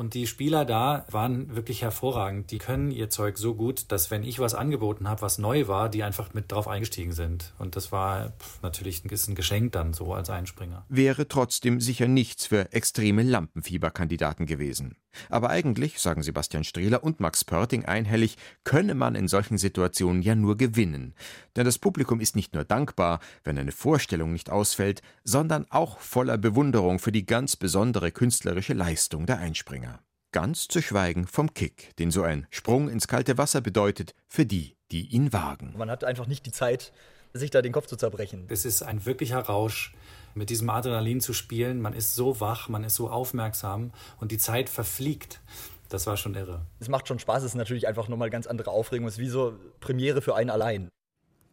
Und 0.01 0.15
die 0.15 0.25
Spieler 0.25 0.65
da 0.65 1.05
waren 1.11 1.55
wirklich 1.55 1.83
hervorragend. 1.83 2.49
Die 2.49 2.57
können 2.57 2.89
ihr 2.89 3.11
Zeug 3.11 3.37
so 3.37 3.53
gut, 3.53 3.91
dass 3.91 4.09
wenn 4.09 4.23
ich 4.23 4.39
was 4.39 4.55
angeboten 4.55 5.07
habe, 5.07 5.21
was 5.21 5.37
neu 5.37 5.67
war, 5.67 5.89
die 5.89 6.01
einfach 6.01 6.33
mit 6.33 6.51
drauf 6.51 6.67
eingestiegen 6.67 7.11
sind. 7.11 7.53
Und 7.59 7.75
das 7.75 7.91
war 7.91 8.33
natürlich 8.63 9.05
ein 9.05 9.35
Geschenk 9.35 9.73
dann 9.73 9.93
so 9.93 10.11
als 10.15 10.31
Einspringer. 10.31 10.85
Wäre 10.89 11.27
trotzdem 11.27 11.79
sicher 11.79 12.07
nichts 12.07 12.47
für 12.47 12.73
extreme 12.73 13.21
Lampenfieberkandidaten 13.21 14.47
gewesen. 14.47 14.95
Aber 15.29 15.49
eigentlich, 15.49 15.99
sagen 15.99 16.23
Sebastian 16.23 16.63
Strehler 16.63 17.03
und 17.03 17.19
Max 17.19 17.43
Pörting 17.43 17.85
einhellig, 17.85 18.37
könne 18.63 18.95
man 18.95 19.15
in 19.15 19.27
solchen 19.27 19.57
Situationen 19.57 20.21
ja 20.21 20.35
nur 20.35 20.57
gewinnen. 20.57 21.13
Denn 21.55 21.65
das 21.65 21.77
Publikum 21.77 22.21
ist 22.21 22.35
nicht 22.35 22.53
nur 22.53 22.63
dankbar, 22.63 23.19
wenn 23.43 23.57
eine 23.57 23.71
Vorstellung 23.71 24.31
nicht 24.31 24.49
ausfällt, 24.49 25.01
sondern 25.23 25.65
auch 25.69 25.99
voller 25.99 26.37
Bewunderung 26.37 26.99
für 26.99 27.11
die 27.11 27.25
ganz 27.25 27.55
besondere 27.55 28.11
künstlerische 28.11 28.73
Leistung 28.73 29.25
der 29.25 29.39
Einspringer. 29.39 29.90
Ganz 30.33 30.69
zu 30.69 30.81
schweigen 30.81 31.27
vom 31.27 31.53
Kick, 31.53 31.93
den 31.97 32.09
so 32.09 32.23
ein 32.23 32.47
Sprung 32.51 32.87
ins 32.87 33.09
kalte 33.09 33.37
Wasser 33.37 33.59
bedeutet 33.59 34.15
für 34.29 34.45
die, 34.45 34.77
die 34.89 35.07
ihn 35.07 35.33
wagen. 35.33 35.73
Man 35.77 35.91
hat 35.91 36.05
einfach 36.05 36.25
nicht 36.25 36.45
die 36.45 36.53
Zeit, 36.53 36.93
sich 37.33 37.49
da 37.49 37.61
den 37.61 37.73
Kopf 37.73 37.87
zu 37.87 37.97
zerbrechen. 37.97 38.45
Es 38.47 38.63
ist 38.63 38.81
ein 38.81 39.05
wirklicher 39.05 39.39
Rausch, 39.39 39.93
mit 40.33 40.49
diesem 40.49 40.69
Adrenalin 40.69 41.19
zu 41.19 41.33
spielen. 41.33 41.81
Man 41.81 41.91
ist 41.91 42.15
so 42.15 42.39
wach, 42.39 42.69
man 42.69 42.85
ist 42.85 42.95
so 42.95 43.09
aufmerksam 43.09 43.91
und 44.21 44.31
die 44.31 44.37
Zeit 44.37 44.69
verfliegt. 44.69 45.41
Das 45.89 46.07
war 46.07 46.15
schon 46.15 46.35
irre. 46.35 46.65
Es 46.79 46.87
macht 46.87 47.09
schon 47.09 47.19
Spaß, 47.19 47.43
es 47.43 47.51
ist 47.51 47.55
natürlich 47.55 47.89
einfach 47.89 48.07
nochmal 48.07 48.29
ganz 48.29 48.47
andere 48.47 48.71
Aufregung. 48.71 49.07
Es 49.07 49.15
ist 49.15 49.19
wie 49.19 49.27
so 49.27 49.59
Premiere 49.81 50.21
für 50.21 50.35
einen 50.35 50.49
allein. 50.49 50.87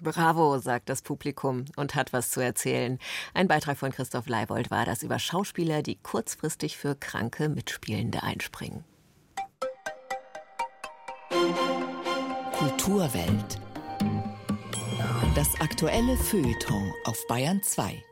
Bravo, 0.02 0.58
sagt 0.58 0.88
das 0.88 1.02
Publikum 1.02 1.64
und 1.76 1.94
hat 1.94 2.12
was 2.12 2.30
zu 2.30 2.40
erzählen. 2.40 2.98
Ein 3.34 3.48
Beitrag 3.48 3.76
von 3.76 3.90
Christoph 3.90 4.28
Leibold 4.28 4.70
war 4.70 4.84
das 4.84 5.02
über 5.02 5.18
Schauspieler, 5.18 5.82
die 5.82 5.96
kurzfristig 5.96 6.76
für 6.76 6.94
kranke 6.94 7.48
Mitspielende 7.48 8.22
einspringen. 8.22 8.84
Kulturwelt. 12.52 13.60
Das 15.34 15.60
aktuelle 15.60 16.16
Feuilleton 16.16 16.92
auf 17.04 17.26
Bayern 17.28 17.62
2. 17.62 18.02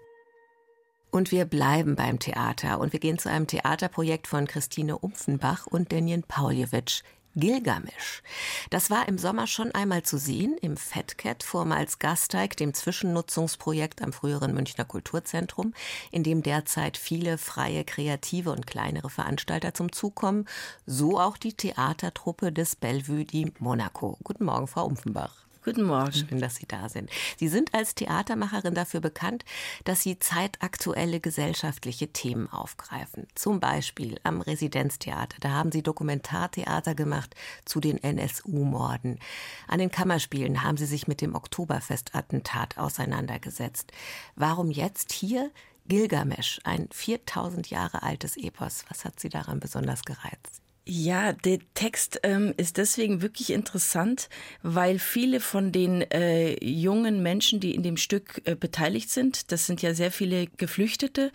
Und 1.10 1.32
wir 1.32 1.46
bleiben 1.46 1.96
beim 1.96 2.18
Theater 2.18 2.78
und 2.78 2.92
wir 2.92 3.00
gehen 3.00 3.18
zu 3.18 3.30
einem 3.30 3.46
Theaterprojekt 3.46 4.26
von 4.26 4.46
Christine 4.46 4.98
Umpfenbach 4.98 5.66
und 5.66 5.90
Denjen 5.90 6.24
Pauljewitsch. 6.24 7.02
Gilgamesch. 7.36 8.22
Das 8.70 8.90
war 8.90 9.06
im 9.08 9.18
Sommer 9.18 9.46
schon 9.46 9.70
einmal 9.72 10.02
zu 10.02 10.18
sehen 10.18 10.56
im 10.60 10.76
Fatcat, 10.76 11.42
vormals 11.42 11.98
Gasteig, 11.98 12.56
dem 12.56 12.72
Zwischennutzungsprojekt 12.74 14.02
am 14.02 14.12
früheren 14.12 14.54
Münchner 14.54 14.86
Kulturzentrum, 14.86 15.74
in 16.10 16.22
dem 16.22 16.42
derzeit 16.42 16.96
viele 16.96 17.38
freie, 17.38 17.84
kreative 17.84 18.50
und 18.50 18.66
kleinere 18.66 19.10
Veranstalter 19.10 19.74
zum 19.74 19.92
Zug 19.92 20.14
kommen, 20.14 20.46
so 20.86 21.20
auch 21.20 21.36
die 21.36 21.52
Theatertruppe 21.52 22.52
des 22.52 22.74
Bellevue 22.74 23.24
di 23.24 23.52
Monaco. 23.58 24.18
Guten 24.24 24.46
Morgen, 24.46 24.66
Frau 24.66 24.86
Umpfenbach. 24.86 25.45
Guten 25.66 25.82
Morgen. 25.82 26.12
Schön, 26.12 26.38
dass 26.38 26.54
Sie 26.54 26.66
da 26.68 26.88
sind. 26.88 27.10
Sie 27.38 27.48
sind 27.48 27.74
als 27.74 27.96
Theatermacherin 27.96 28.74
dafür 28.74 29.00
bekannt, 29.00 29.44
dass 29.82 30.00
Sie 30.00 30.16
zeitaktuelle 30.16 31.18
gesellschaftliche 31.18 32.06
Themen 32.12 32.48
aufgreifen. 32.48 33.26
Zum 33.34 33.58
Beispiel 33.58 34.20
am 34.22 34.40
Residenztheater. 34.40 35.38
Da 35.40 35.48
haben 35.48 35.72
Sie 35.72 35.82
Dokumentartheater 35.82 36.94
gemacht 36.94 37.34
zu 37.64 37.80
den 37.80 38.00
NSU-Morden. 38.00 39.18
An 39.66 39.80
den 39.80 39.90
Kammerspielen 39.90 40.62
haben 40.62 40.76
Sie 40.76 40.86
sich 40.86 41.08
mit 41.08 41.20
dem 41.20 41.34
Oktoberfestattentat 41.34 42.78
auseinandergesetzt. 42.78 43.90
Warum 44.36 44.70
jetzt 44.70 45.10
hier 45.10 45.50
Gilgamesch, 45.88 46.60
ein 46.62 46.88
4000 46.92 47.70
Jahre 47.70 48.04
altes 48.04 48.36
Epos? 48.36 48.84
Was 48.88 49.04
hat 49.04 49.18
Sie 49.18 49.30
daran 49.30 49.58
besonders 49.58 50.04
gereizt? 50.04 50.62
Ja, 50.88 51.32
der 51.32 51.58
Text 51.74 52.20
ähm, 52.22 52.54
ist 52.58 52.76
deswegen 52.76 53.20
wirklich 53.20 53.50
interessant, 53.50 54.28
weil 54.62 55.00
viele 55.00 55.40
von 55.40 55.72
den 55.72 56.02
äh, 56.12 56.64
jungen 56.64 57.24
Menschen, 57.24 57.58
die 57.58 57.74
in 57.74 57.82
dem 57.82 57.96
Stück 57.96 58.40
äh, 58.44 58.54
beteiligt 58.54 59.10
sind, 59.10 59.50
das 59.50 59.66
sind 59.66 59.82
ja 59.82 59.94
sehr 59.94 60.12
viele 60.12 60.46
Geflüchtete, 60.46 61.32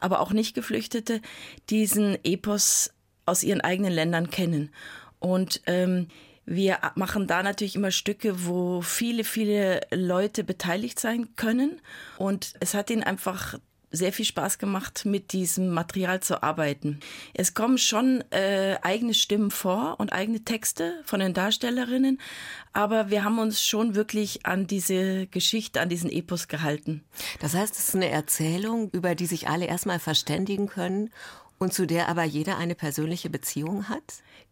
aber 0.00 0.20
auch 0.20 0.32
nicht 0.32 0.54
Geflüchtete, 0.54 1.20
diesen 1.68 2.16
Epos 2.24 2.94
aus 3.26 3.42
ihren 3.42 3.60
eigenen 3.60 3.92
Ländern 3.92 4.30
kennen. 4.30 4.70
Und 5.18 5.60
ähm, 5.66 6.08
wir 6.46 6.78
machen 6.94 7.26
da 7.26 7.42
natürlich 7.42 7.76
immer 7.76 7.90
Stücke, 7.90 8.46
wo 8.46 8.80
viele, 8.80 9.24
viele 9.24 9.80
Leute 9.90 10.44
beteiligt 10.44 10.98
sein 10.98 11.36
können. 11.36 11.82
Und 12.16 12.54
es 12.60 12.72
hat 12.72 12.88
ihnen 12.88 13.02
einfach 13.02 13.58
sehr 13.94 14.12
viel 14.12 14.24
Spaß 14.24 14.58
gemacht, 14.58 15.04
mit 15.04 15.32
diesem 15.32 15.70
Material 15.70 16.20
zu 16.20 16.42
arbeiten. 16.42 17.00
Es 17.32 17.54
kommen 17.54 17.78
schon 17.78 18.22
äh, 18.30 18.76
eigene 18.82 19.14
Stimmen 19.14 19.50
vor 19.50 19.96
und 19.98 20.12
eigene 20.12 20.44
Texte 20.44 21.00
von 21.04 21.20
den 21.20 21.34
Darstellerinnen, 21.34 22.20
aber 22.72 23.10
wir 23.10 23.24
haben 23.24 23.38
uns 23.38 23.64
schon 23.64 23.94
wirklich 23.94 24.46
an 24.46 24.66
diese 24.66 25.26
Geschichte, 25.28 25.80
an 25.80 25.88
diesen 25.88 26.10
Epos 26.10 26.48
gehalten. 26.48 27.04
Das 27.40 27.54
heißt, 27.54 27.74
es 27.74 27.88
ist 27.88 27.94
eine 27.94 28.08
Erzählung, 28.08 28.90
über 28.90 29.14
die 29.14 29.26
sich 29.26 29.48
alle 29.48 29.66
erstmal 29.66 29.98
verständigen 29.98 30.66
können 30.66 31.10
und 31.58 31.72
zu 31.72 31.86
der 31.86 32.08
aber 32.08 32.24
jeder 32.24 32.58
eine 32.58 32.74
persönliche 32.74 33.30
Beziehung 33.30 33.88
hat? 33.88 34.02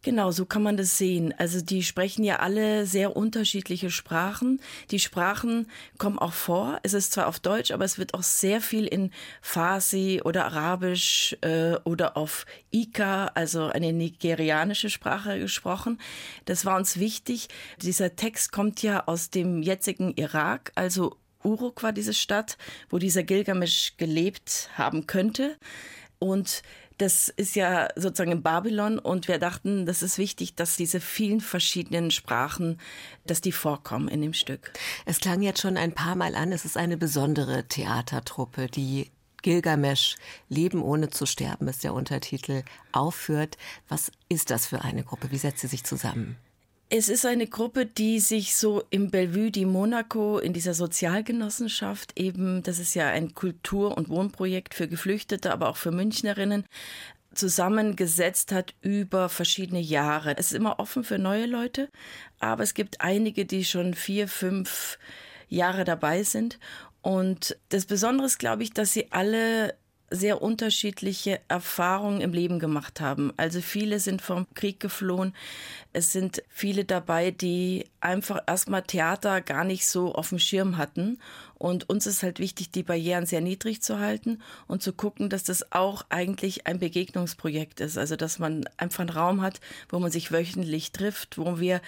Genau, 0.01 0.31
so 0.31 0.45
kann 0.45 0.63
man 0.63 0.75
das 0.75 0.97
sehen. 0.97 1.33
Also 1.37 1.61
die 1.61 1.81
sprechen 1.81 2.25
ja 2.25 2.39
alle 2.39 2.85
sehr 2.85 3.15
unterschiedliche 3.15 3.89
Sprachen. 3.89 4.59
Die 4.91 4.99
Sprachen 4.99 5.67
kommen 5.97 6.19
auch 6.19 6.33
vor. 6.33 6.79
Es 6.83 6.93
ist 6.93 7.13
zwar 7.13 7.27
auf 7.27 7.39
Deutsch, 7.39 7.71
aber 7.71 7.85
es 7.85 7.97
wird 7.97 8.13
auch 8.13 8.23
sehr 8.23 8.59
viel 8.59 8.85
in 8.85 9.11
Farsi 9.41 10.21
oder 10.23 10.45
Arabisch 10.45 11.37
äh, 11.39 11.75
oder 11.85 12.17
auf 12.17 12.45
Ika, 12.71 13.27
also 13.27 13.67
eine 13.67 13.93
nigerianische 13.93 14.89
Sprache 14.89 15.39
gesprochen. 15.39 15.99
Das 16.43 16.65
war 16.65 16.75
uns 16.75 16.99
wichtig. 16.99 17.47
Dieser 17.81 18.17
Text 18.17 18.51
kommt 18.51 18.83
ja 18.83 19.07
aus 19.07 19.29
dem 19.29 19.61
jetzigen 19.61 20.13
Irak, 20.15 20.73
also 20.75 21.15
Uruk 21.43 21.83
war 21.83 21.91
diese 21.91 22.13
Stadt, 22.13 22.57
wo 22.89 22.97
dieser 22.97 23.23
Gilgamesch 23.23 23.95
gelebt 23.97 24.69
haben 24.75 25.07
könnte. 25.07 25.57
Und 26.19 26.61
das 26.97 27.29
ist 27.29 27.55
ja 27.55 27.87
sozusagen 27.95 28.31
in 28.31 28.43
Babylon 28.43 28.99
und 28.99 29.27
wir 29.27 29.39
dachten, 29.39 29.85
das 29.85 30.03
ist 30.03 30.17
wichtig, 30.17 30.55
dass 30.55 30.77
diese 30.77 30.99
vielen 30.99 31.41
verschiedenen 31.41 32.11
Sprachen, 32.11 32.79
dass 33.25 33.41
die 33.41 33.51
vorkommen 33.51 34.07
in 34.07 34.21
dem 34.21 34.33
Stück. 34.33 34.71
Es 35.05 35.19
klang 35.19 35.41
jetzt 35.41 35.61
schon 35.61 35.77
ein 35.77 35.93
paar 35.93 36.15
Mal 36.15 36.35
an, 36.35 36.51
es 36.51 36.65
ist 36.65 36.77
eine 36.77 36.97
besondere 36.97 37.67
Theatertruppe, 37.67 38.67
die 38.67 39.11
Gilgamesch, 39.41 40.15
Leben 40.49 40.81
ohne 40.81 41.09
zu 41.09 41.25
sterben 41.25 41.67
ist 41.67 41.83
der 41.83 41.93
Untertitel, 41.93 42.63
aufführt. 42.91 43.57
Was 43.89 44.11
ist 44.29 44.49
das 44.49 44.65
für 44.65 44.81
eine 44.81 45.03
Gruppe? 45.03 45.31
Wie 45.31 45.37
setzt 45.37 45.59
sie 45.59 45.67
sich 45.67 45.83
zusammen? 45.83 46.37
Es 46.95 47.09
ist 47.09 47.25
eine 47.25 47.47
Gruppe, 47.47 47.87
die 47.87 48.19
sich 48.19 48.55
so 48.55 48.83
im 48.91 49.09
Bellevue 49.09 49.49
di 49.49 49.65
Monaco 49.65 50.37
in 50.37 50.53
dieser 50.53 50.75
Sozialgenossenschaft 50.75 52.19
eben, 52.19 52.61
das 52.61 52.77
ist 52.77 52.93
ja 52.93 53.07
ein 53.07 53.33
Kultur- 53.33 53.97
und 53.97 54.09
Wohnprojekt 54.09 54.75
für 54.75 54.87
Geflüchtete, 54.87 55.51
aber 55.51 55.69
auch 55.69 55.77
für 55.77 55.89
Münchnerinnen, 55.89 56.67
zusammengesetzt 57.33 58.51
hat 58.51 58.75
über 58.81 59.27
verschiedene 59.29 59.79
Jahre. 59.79 60.37
Es 60.37 60.51
ist 60.51 60.53
immer 60.53 60.79
offen 60.79 61.03
für 61.03 61.17
neue 61.17 61.47
Leute, 61.47 61.89
aber 62.39 62.61
es 62.61 62.75
gibt 62.75 63.01
einige, 63.01 63.47
die 63.47 63.65
schon 63.65 63.95
vier, 63.95 64.27
fünf 64.27 64.99
Jahre 65.49 65.85
dabei 65.85 66.21
sind. 66.21 66.59
Und 67.01 67.57
das 67.69 67.85
Besondere 67.85 68.27
ist, 68.27 68.37
glaube 68.37 68.61
ich, 68.61 68.71
dass 68.71 68.93
sie 68.93 69.11
alle 69.11 69.73
sehr 70.13 70.43
unterschiedliche 70.43 71.39
Erfahrungen 71.47 72.21
im 72.21 72.33
Leben 72.33 72.59
gemacht 72.59 73.01
haben. 73.01 73.33
Also 73.35 73.61
viele 73.61 73.99
sind 73.99 74.21
vom 74.21 74.45
Krieg 74.53 74.79
geflohen. 74.79 75.33
Es 75.91 76.11
sind 76.11 76.43
viele 76.49 76.85
dabei, 76.85 77.31
die 77.31 77.85
einfach 77.99 78.39
erstmal 78.45 78.83
Theater 78.83 79.41
gar 79.41 79.63
nicht 79.63 79.87
so 79.87 80.13
auf 80.13 80.29
dem 80.29 80.37
Schirm 80.37 80.77
hatten. 80.77 81.19
Und 81.55 81.89
uns 81.89 82.05
ist 82.05 82.21
halt 82.21 82.39
wichtig, 82.39 82.69
die 82.71 82.83
Barrieren 82.83 83.25
sehr 83.25 83.41
niedrig 83.41 83.81
zu 83.81 83.97
halten 83.99 84.41
und 84.67 84.83
zu 84.83 84.93
gucken, 84.93 85.29
dass 85.29 85.43
das 85.43 85.71
auch 85.71 86.05
eigentlich 86.09 86.67
ein 86.67 86.77
Begegnungsprojekt 86.77 87.79
ist. 87.79 87.97
Also, 87.97 88.15
dass 88.15 88.37
man 88.37 88.65
einfach 88.77 88.99
einen 88.99 89.09
Raum 89.09 89.41
hat, 89.41 89.61
wo 89.89 89.97
man 89.97 90.11
sich 90.11 90.31
wöchentlich 90.31 90.91
trifft, 90.91 91.39
wo 91.39 91.59
wir 91.59 91.81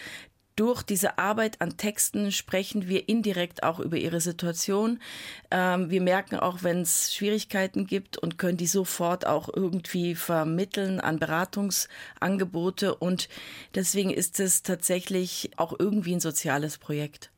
durch 0.55 0.83
diese 0.83 1.17
Arbeit 1.17 1.61
an 1.61 1.77
Texten 1.77 2.31
sprechen 2.31 2.87
wir 2.87 3.09
indirekt 3.09 3.63
auch 3.63 3.79
über 3.79 3.97
ihre 3.97 4.21
Situation. 4.21 4.99
Ähm, 5.51 5.89
wir 5.89 6.01
merken 6.01 6.37
auch, 6.37 6.63
wenn 6.63 6.81
es 6.81 7.13
Schwierigkeiten 7.13 7.87
gibt 7.87 8.17
und 8.17 8.37
können 8.37 8.57
die 8.57 8.67
sofort 8.67 9.27
auch 9.27 9.49
irgendwie 9.53 10.15
vermitteln 10.15 10.99
an 10.99 11.19
Beratungsangebote. 11.19 12.95
Und 12.95 13.27
deswegen 13.75 14.11
ist 14.11 14.39
es 14.39 14.63
tatsächlich 14.63 15.51
auch 15.57 15.73
irgendwie 15.77 16.13
ein 16.13 16.21
soziales 16.21 16.77
Projekt. 16.77 17.31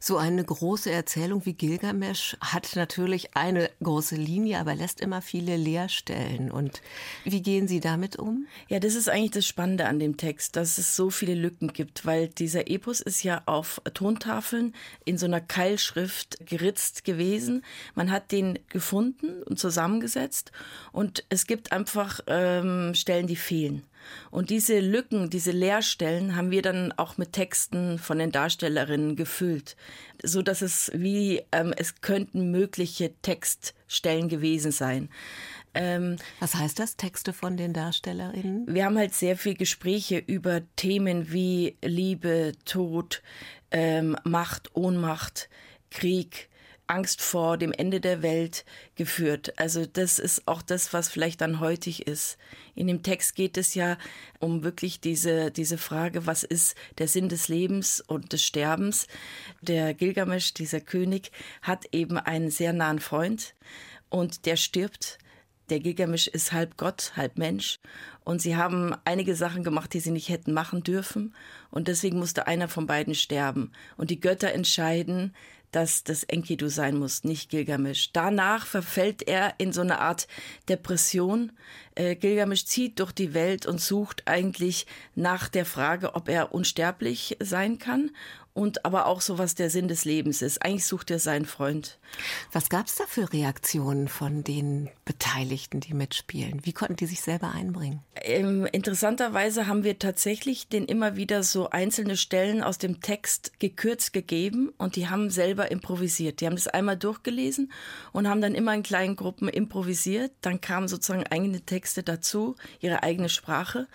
So 0.00 0.16
eine 0.16 0.44
große 0.44 0.90
Erzählung 0.90 1.44
wie 1.46 1.54
Gilgamesch 1.54 2.36
hat 2.40 2.76
natürlich 2.76 3.36
eine 3.36 3.70
große 3.82 4.16
Linie, 4.16 4.58
aber 4.58 4.74
lässt 4.74 5.00
immer 5.00 5.22
viele 5.22 5.56
Leerstellen. 5.56 6.50
Und 6.50 6.82
wie 7.24 7.42
gehen 7.42 7.68
Sie 7.68 7.80
damit 7.80 8.16
um? 8.16 8.46
Ja, 8.68 8.80
das 8.80 8.94
ist 8.94 9.08
eigentlich 9.08 9.32
das 9.32 9.46
Spannende 9.46 9.86
an 9.86 9.98
dem 9.98 10.16
Text, 10.16 10.56
dass 10.56 10.78
es 10.78 10.96
so 10.96 11.10
viele 11.10 11.34
Lücken 11.34 11.72
gibt, 11.72 12.06
weil 12.06 12.28
dieser 12.28 12.68
Epos 12.68 13.00
ist 13.00 13.22
ja 13.22 13.42
auf 13.46 13.80
Tontafeln 13.94 14.74
in 15.04 15.18
so 15.18 15.26
einer 15.26 15.40
Keilschrift 15.40 16.38
geritzt 16.46 17.04
gewesen. 17.04 17.64
Man 17.94 18.10
hat 18.10 18.32
den 18.32 18.58
gefunden 18.68 19.42
und 19.42 19.58
zusammengesetzt 19.58 20.52
und 20.92 21.24
es 21.28 21.46
gibt 21.46 21.72
einfach 21.72 22.20
ähm, 22.26 22.94
Stellen, 22.94 23.26
die 23.26 23.36
fehlen. 23.36 23.84
Und 24.30 24.50
diese 24.50 24.80
Lücken, 24.80 25.30
diese 25.30 25.52
Leerstellen 25.52 26.36
haben 26.36 26.50
wir 26.50 26.62
dann 26.62 26.92
auch 26.92 27.18
mit 27.18 27.32
Texten 27.32 27.98
von 27.98 28.18
den 28.18 28.32
Darstellerinnen 28.32 29.16
gefüllt, 29.16 29.76
so 30.22 30.42
dass 30.42 30.62
es 30.62 30.90
wie 30.94 31.42
ähm, 31.52 31.72
es 31.76 32.00
könnten 32.00 32.50
mögliche 32.50 33.12
Textstellen 33.22 34.28
gewesen 34.28 34.72
sein. 34.72 35.08
Ähm, 35.74 36.16
Was 36.40 36.54
heißt 36.54 36.78
das, 36.78 36.96
Texte 36.96 37.32
von 37.32 37.56
den 37.56 37.72
Darstellerinnen? 37.72 38.66
Wir 38.72 38.84
haben 38.84 38.98
halt 38.98 39.14
sehr 39.14 39.36
viel 39.36 39.54
Gespräche 39.54 40.18
über 40.18 40.62
Themen 40.76 41.30
wie 41.32 41.76
Liebe, 41.82 42.52
Tod, 42.64 43.22
ähm, 43.70 44.16
Macht, 44.24 44.74
Ohnmacht, 44.74 45.48
Krieg, 45.90 46.48
Angst 46.88 47.22
vor 47.22 47.58
dem 47.58 47.72
Ende 47.72 48.00
der 48.00 48.22
Welt 48.22 48.64
geführt. 48.96 49.58
Also 49.58 49.86
das 49.86 50.18
ist 50.18 50.48
auch 50.48 50.62
das, 50.62 50.92
was 50.92 51.08
vielleicht 51.08 51.40
dann 51.40 51.60
heutig 51.60 52.06
ist. 52.06 52.38
In 52.74 52.86
dem 52.86 53.02
Text 53.02 53.34
geht 53.34 53.56
es 53.56 53.74
ja 53.74 53.98
um 54.40 54.62
wirklich 54.64 55.00
diese, 55.00 55.50
diese 55.50 55.78
Frage, 55.78 56.26
was 56.26 56.42
ist 56.42 56.76
der 56.98 57.08
Sinn 57.08 57.28
des 57.28 57.48
Lebens 57.48 58.00
und 58.00 58.32
des 58.32 58.42
Sterbens. 58.42 59.06
Der 59.60 59.94
Gilgamesch, 59.94 60.54
dieser 60.54 60.80
König, 60.80 61.30
hat 61.62 61.86
eben 61.92 62.18
einen 62.18 62.50
sehr 62.50 62.72
nahen 62.72 63.00
Freund 63.00 63.54
und 64.08 64.46
der 64.46 64.56
stirbt. 64.56 65.18
Der 65.70 65.80
Gilgamesch 65.80 66.28
ist 66.28 66.52
halb 66.52 66.78
Gott, 66.78 67.12
halb 67.14 67.36
Mensch. 67.36 67.78
Und 68.24 68.40
sie 68.40 68.56
haben 68.56 68.94
einige 69.04 69.34
Sachen 69.34 69.64
gemacht, 69.64 69.92
die 69.92 70.00
sie 70.00 70.10
nicht 70.10 70.30
hätten 70.30 70.54
machen 70.54 70.82
dürfen. 70.82 71.34
Und 71.70 71.88
deswegen 71.88 72.18
musste 72.18 72.46
einer 72.46 72.68
von 72.68 72.86
beiden 72.86 73.14
sterben. 73.14 73.72
Und 73.98 74.08
die 74.08 74.20
Götter 74.20 74.52
entscheiden, 74.52 75.34
dass 75.70 76.04
das 76.04 76.24
Enkidu 76.24 76.68
sein 76.68 76.96
muss, 76.96 77.24
nicht 77.24 77.50
Gilgamesch. 77.50 78.10
Danach 78.12 78.66
verfällt 78.66 79.26
er 79.28 79.54
in 79.58 79.72
so 79.72 79.80
eine 79.82 80.00
Art 80.00 80.26
Depression. 80.68 81.52
Äh, 81.94 82.16
Gilgamesch 82.16 82.64
zieht 82.64 82.98
durch 83.00 83.12
die 83.12 83.34
Welt 83.34 83.66
und 83.66 83.80
sucht 83.80 84.22
eigentlich 84.26 84.86
nach 85.14 85.48
der 85.48 85.66
Frage, 85.66 86.14
ob 86.14 86.28
er 86.28 86.54
unsterblich 86.54 87.36
sein 87.40 87.78
kann 87.78 88.10
und 88.58 88.84
aber 88.84 89.06
auch 89.06 89.20
so, 89.20 89.38
was 89.38 89.54
der 89.54 89.70
Sinn 89.70 89.86
des 89.86 90.04
Lebens 90.04 90.42
ist. 90.42 90.62
Eigentlich 90.62 90.84
sucht 90.84 91.12
er 91.12 91.20
seinen 91.20 91.46
Freund. 91.46 91.98
Was 92.52 92.68
gab 92.68 92.86
es 92.86 92.96
da 92.96 93.04
für 93.06 93.32
Reaktionen 93.32 94.08
von 94.08 94.42
den 94.42 94.90
Beteiligten, 95.04 95.78
die 95.78 95.94
mitspielen? 95.94 96.66
Wie 96.66 96.72
konnten 96.72 96.96
die 96.96 97.06
sich 97.06 97.20
selber 97.20 97.52
einbringen? 97.52 98.00
Ähm, 98.22 98.66
interessanterweise 98.72 99.68
haben 99.68 99.84
wir 99.84 100.00
tatsächlich 100.00 100.66
den 100.66 100.86
immer 100.86 101.14
wieder 101.14 101.44
so 101.44 101.70
einzelne 101.70 102.16
Stellen 102.16 102.64
aus 102.64 102.78
dem 102.78 103.00
Text 103.00 103.60
gekürzt 103.60 104.12
gegeben 104.12 104.72
und 104.76 104.96
die 104.96 105.08
haben 105.08 105.30
selber 105.30 105.70
improvisiert. 105.70 106.40
Die 106.40 106.46
haben 106.46 106.56
das 106.56 106.66
einmal 106.66 106.96
durchgelesen 106.96 107.70
und 108.12 108.28
haben 108.28 108.40
dann 108.40 108.56
immer 108.56 108.74
in 108.74 108.82
kleinen 108.82 109.14
Gruppen 109.14 109.48
improvisiert. 109.48 110.32
Dann 110.40 110.60
kamen 110.60 110.88
sozusagen 110.88 111.26
eigene 111.28 111.60
Texte 111.60 112.02
dazu, 112.02 112.56
ihre 112.80 113.04
eigene 113.04 113.28
Sprache. 113.28 113.86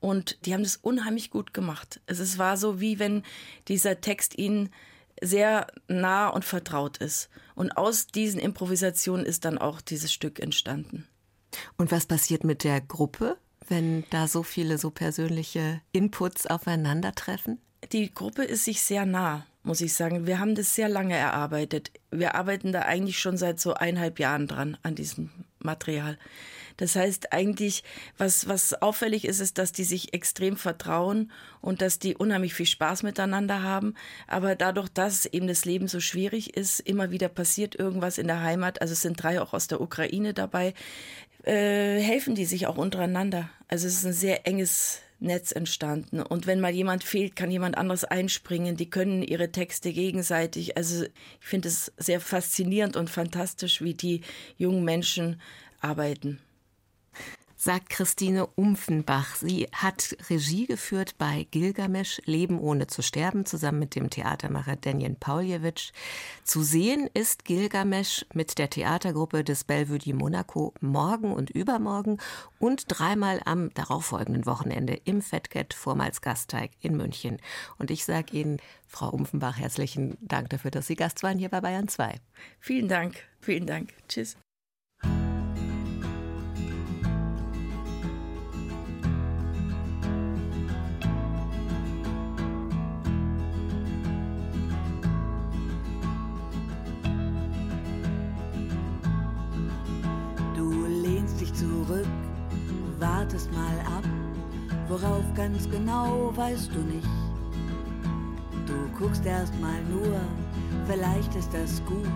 Und 0.00 0.44
die 0.46 0.54
haben 0.54 0.62
das 0.62 0.76
unheimlich 0.76 1.30
gut 1.30 1.52
gemacht. 1.52 2.00
Es 2.06 2.38
war 2.38 2.56
so, 2.56 2.80
wie 2.80 2.98
wenn 2.98 3.24
dieser 3.66 4.00
Text 4.00 4.38
ihnen 4.38 4.70
sehr 5.20 5.66
nah 5.88 6.28
und 6.28 6.44
vertraut 6.44 6.98
ist. 6.98 7.28
Und 7.54 7.76
aus 7.76 8.06
diesen 8.06 8.40
Improvisationen 8.40 9.26
ist 9.26 9.44
dann 9.44 9.58
auch 9.58 9.80
dieses 9.80 10.12
Stück 10.12 10.38
entstanden. 10.38 11.08
Und 11.76 11.90
was 11.90 12.06
passiert 12.06 12.44
mit 12.44 12.62
der 12.62 12.80
Gruppe, 12.80 13.36
wenn 13.66 14.04
da 14.10 14.28
so 14.28 14.42
viele 14.42 14.78
so 14.78 14.90
persönliche 14.90 15.80
Inputs 15.92 16.46
aufeinandertreffen? 16.46 17.60
Die 17.92 18.12
Gruppe 18.12 18.44
ist 18.44 18.64
sich 18.64 18.82
sehr 18.82 19.06
nah, 19.06 19.46
muss 19.62 19.80
ich 19.80 19.94
sagen. 19.94 20.26
Wir 20.26 20.38
haben 20.38 20.54
das 20.54 20.74
sehr 20.74 20.88
lange 20.88 21.16
erarbeitet. 21.16 21.92
Wir 22.10 22.34
arbeiten 22.34 22.72
da 22.72 22.82
eigentlich 22.82 23.18
schon 23.18 23.36
seit 23.36 23.60
so 23.60 23.74
eineinhalb 23.74 24.18
Jahren 24.18 24.46
dran 24.46 24.76
an 24.82 24.94
diesem 24.94 25.30
Material. 25.58 26.18
Das 26.78 26.94
heißt 26.96 27.32
eigentlich, 27.32 27.84
was, 28.16 28.48
was 28.48 28.72
auffällig 28.72 29.26
ist, 29.26 29.40
ist, 29.40 29.58
dass 29.58 29.72
die 29.72 29.84
sich 29.84 30.14
extrem 30.14 30.56
vertrauen 30.56 31.30
und 31.60 31.82
dass 31.82 31.98
die 31.98 32.16
unheimlich 32.16 32.54
viel 32.54 32.66
Spaß 32.66 33.02
miteinander 33.02 33.62
haben. 33.62 33.94
Aber 34.28 34.54
dadurch, 34.54 34.88
dass 34.88 35.26
eben 35.26 35.48
das 35.48 35.64
Leben 35.64 35.88
so 35.88 36.00
schwierig 36.00 36.56
ist, 36.56 36.80
immer 36.80 37.10
wieder 37.10 37.28
passiert 37.28 37.74
irgendwas 37.74 38.16
in 38.16 38.28
der 38.28 38.42
Heimat. 38.42 38.80
Also 38.80 38.92
es 38.92 39.02
sind 39.02 39.22
drei 39.22 39.40
auch 39.40 39.52
aus 39.52 39.66
der 39.66 39.80
Ukraine 39.80 40.34
dabei, 40.34 40.72
äh, 41.44 41.98
helfen 42.00 42.36
die 42.36 42.44
sich 42.44 42.68
auch 42.68 42.78
untereinander. 42.78 43.50
Also 43.66 43.88
es 43.88 43.94
ist 43.94 44.06
ein 44.06 44.12
sehr 44.12 44.46
enges 44.46 45.00
Netz 45.18 45.50
entstanden. 45.50 46.22
Und 46.22 46.46
wenn 46.46 46.60
mal 46.60 46.72
jemand 46.72 47.02
fehlt, 47.02 47.34
kann 47.34 47.50
jemand 47.50 47.76
anderes 47.76 48.04
einspringen. 48.04 48.76
Die 48.76 48.88
können 48.88 49.24
ihre 49.24 49.50
Texte 49.50 49.92
gegenseitig. 49.92 50.76
Also 50.76 51.06
ich 51.06 51.10
finde 51.46 51.66
es 51.66 51.92
sehr 51.96 52.20
faszinierend 52.20 52.96
und 52.96 53.10
fantastisch, 53.10 53.82
wie 53.82 53.94
die 53.94 54.20
jungen 54.58 54.84
Menschen 54.84 55.40
arbeiten 55.80 56.38
sagt 57.58 57.90
Christine 57.90 58.46
Umfenbach. 58.46 59.34
Sie 59.34 59.68
hat 59.72 60.16
Regie 60.30 60.66
geführt 60.66 61.16
bei 61.18 61.46
Gilgamesch, 61.50 62.22
Leben 62.24 62.60
ohne 62.60 62.86
zu 62.86 63.02
sterben, 63.02 63.44
zusammen 63.44 63.80
mit 63.80 63.96
dem 63.96 64.10
Theatermacher 64.10 64.76
Daniel 64.76 65.16
Pauljewitsch. 65.18 65.90
Zu 66.44 66.62
sehen 66.62 67.10
ist 67.14 67.44
Gilgamesch 67.44 68.24
mit 68.32 68.58
der 68.58 68.70
Theatergruppe 68.70 69.42
des 69.42 69.64
Bellevue 69.64 69.98
di 69.98 70.12
Monaco 70.12 70.72
morgen 70.80 71.32
und 71.32 71.50
übermorgen 71.50 72.18
und 72.60 72.84
dreimal 72.86 73.40
am 73.44 73.74
darauffolgenden 73.74 74.46
Wochenende 74.46 74.94
im 75.04 75.20
Fettget, 75.20 75.74
vormals 75.74 76.22
Gasteig 76.22 76.70
in 76.80 76.96
München. 76.96 77.38
Und 77.76 77.90
ich 77.90 78.04
sage 78.04 78.36
Ihnen, 78.36 78.58
Frau 78.86 79.10
Umfenbach, 79.10 79.58
herzlichen 79.58 80.16
Dank 80.20 80.50
dafür, 80.50 80.70
dass 80.70 80.86
Sie 80.86 80.96
Gast 80.96 81.24
waren 81.24 81.38
hier 81.38 81.48
bei 81.48 81.60
Bayern 81.60 81.88
2. 81.88 82.20
Vielen 82.60 82.86
Dank, 82.86 83.16
vielen 83.40 83.66
Dank. 83.66 83.92
Tschüss. 84.08 84.36
Wartest 103.38 103.52
mal 103.52 103.78
ab, 103.96 104.04
worauf 104.88 105.22
ganz 105.34 105.68
genau 105.70 106.32
weißt 106.34 106.70
du 106.74 106.80
nicht. 106.80 107.08
Du 108.66 108.74
guckst 108.98 109.24
erst 109.24 109.58
mal 109.60 109.80
nur, 109.90 110.20
vielleicht 110.86 111.34
ist 111.36 111.52
das 111.54 111.82
gut, 111.84 112.08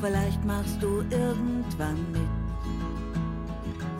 vielleicht 0.00 0.42
machst 0.44 0.82
du 0.82 1.02
irgendwann 1.10 1.98
mit. 2.12 2.28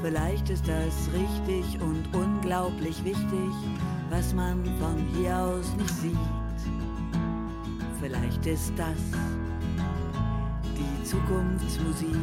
Vielleicht 0.00 0.48
ist 0.48 0.66
das 0.66 1.11
richtig 1.12 1.80
und 1.82 2.04
unglaublich 2.14 3.04
wichtig, 3.04 3.52
was 4.11 4.32
man 4.32 4.64
von 4.80 4.96
hier 5.14 5.37
aus 5.37 5.74
nicht 5.76 5.90
sieht. 5.90 6.18
Vielleicht 8.00 8.46
ist 8.46 8.72
das 8.76 8.96
die 10.76 11.04
Zukunftsmusik. 11.04 12.16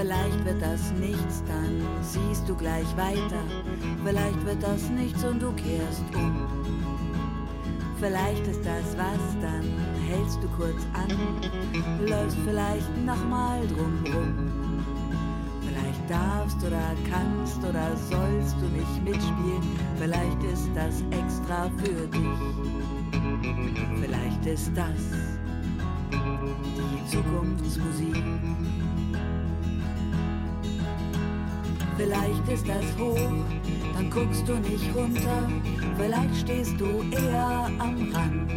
Vielleicht 0.00 0.44
wird 0.44 0.62
das 0.62 0.92
nichts, 0.92 1.42
dann 1.48 1.82
siehst 2.02 2.48
du 2.48 2.54
gleich 2.54 2.86
weiter. 2.96 3.42
Vielleicht 4.04 4.46
wird 4.46 4.62
das 4.62 4.88
nichts 4.90 5.24
und 5.24 5.42
du 5.42 5.50
kehrst 5.54 6.04
um. 6.14 6.46
Vielleicht 7.98 8.46
ist 8.46 8.64
das 8.64 8.96
was, 8.96 9.42
dann 9.42 9.64
hältst 10.06 10.38
du 10.40 10.46
kurz 10.50 10.86
an, 10.92 12.06
läufst 12.06 12.38
vielleicht 12.46 12.96
nochmal 13.04 13.66
drumrum. 13.66 14.52
Vielleicht 15.66 16.08
darfst 16.08 16.64
oder 16.64 16.94
kannst 17.10 17.58
oder 17.58 17.96
sollst 17.96 18.54
du 18.60 18.66
nicht 18.66 19.02
mitspielen, 19.02 19.62
vielleicht 19.98 20.42
ist 20.44 20.70
das 20.76 21.02
extra 21.10 21.68
für 21.76 22.06
dich. 22.06 22.22
Vielleicht 24.00 24.46
ist 24.46 24.70
das 24.76 25.10
die 26.76 27.10
Zukunftsmusik. 27.10 28.22
Vielleicht 31.98 32.48
ist 32.48 32.68
das 32.68 32.96
hoch, 32.96 33.18
dann 33.92 34.08
guckst 34.08 34.46
du 34.46 34.54
nicht 34.54 34.94
runter. 34.94 35.48
Vielleicht 35.96 36.36
stehst 36.36 36.80
du 36.80 37.02
eher 37.10 37.68
am 37.78 38.12
Rand. 38.12 38.52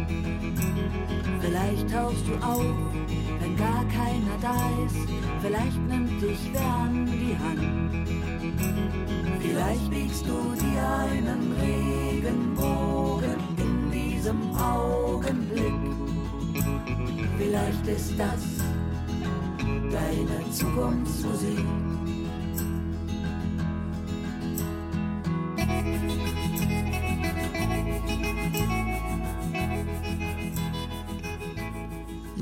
Vielleicht 1.40 1.90
tauchst 1.90 2.24
du 2.28 2.34
auf, 2.46 2.64
wenn 3.40 3.56
gar 3.56 3.84
keiner 3.86 4.38
da 4.40 4.70
ist. 4.86 5.08
Vielleicht 5.42 5.76
nimmt 5.88 6.22
dich 6.22 6.54
Wern 6.54 7.04
die 7.06 7.36
Hand. 7.36 8.06
Vielleicht 9.40 9.90
biegst 9.90 10.24
du 10.24 10.54
dir 10.64 10.88
einen 11.10 11.52
Regenbogen 11.60 13.34
in 13.58 13.90
diesem 13.90 14.54
Augenblick. 14.54 15.74
Vielleicht 17.38 17.88
ist 17.88 18.14
das 18.16 18.62
deine 19.90 20.50
Zukunftsmusik. 20.52 21.81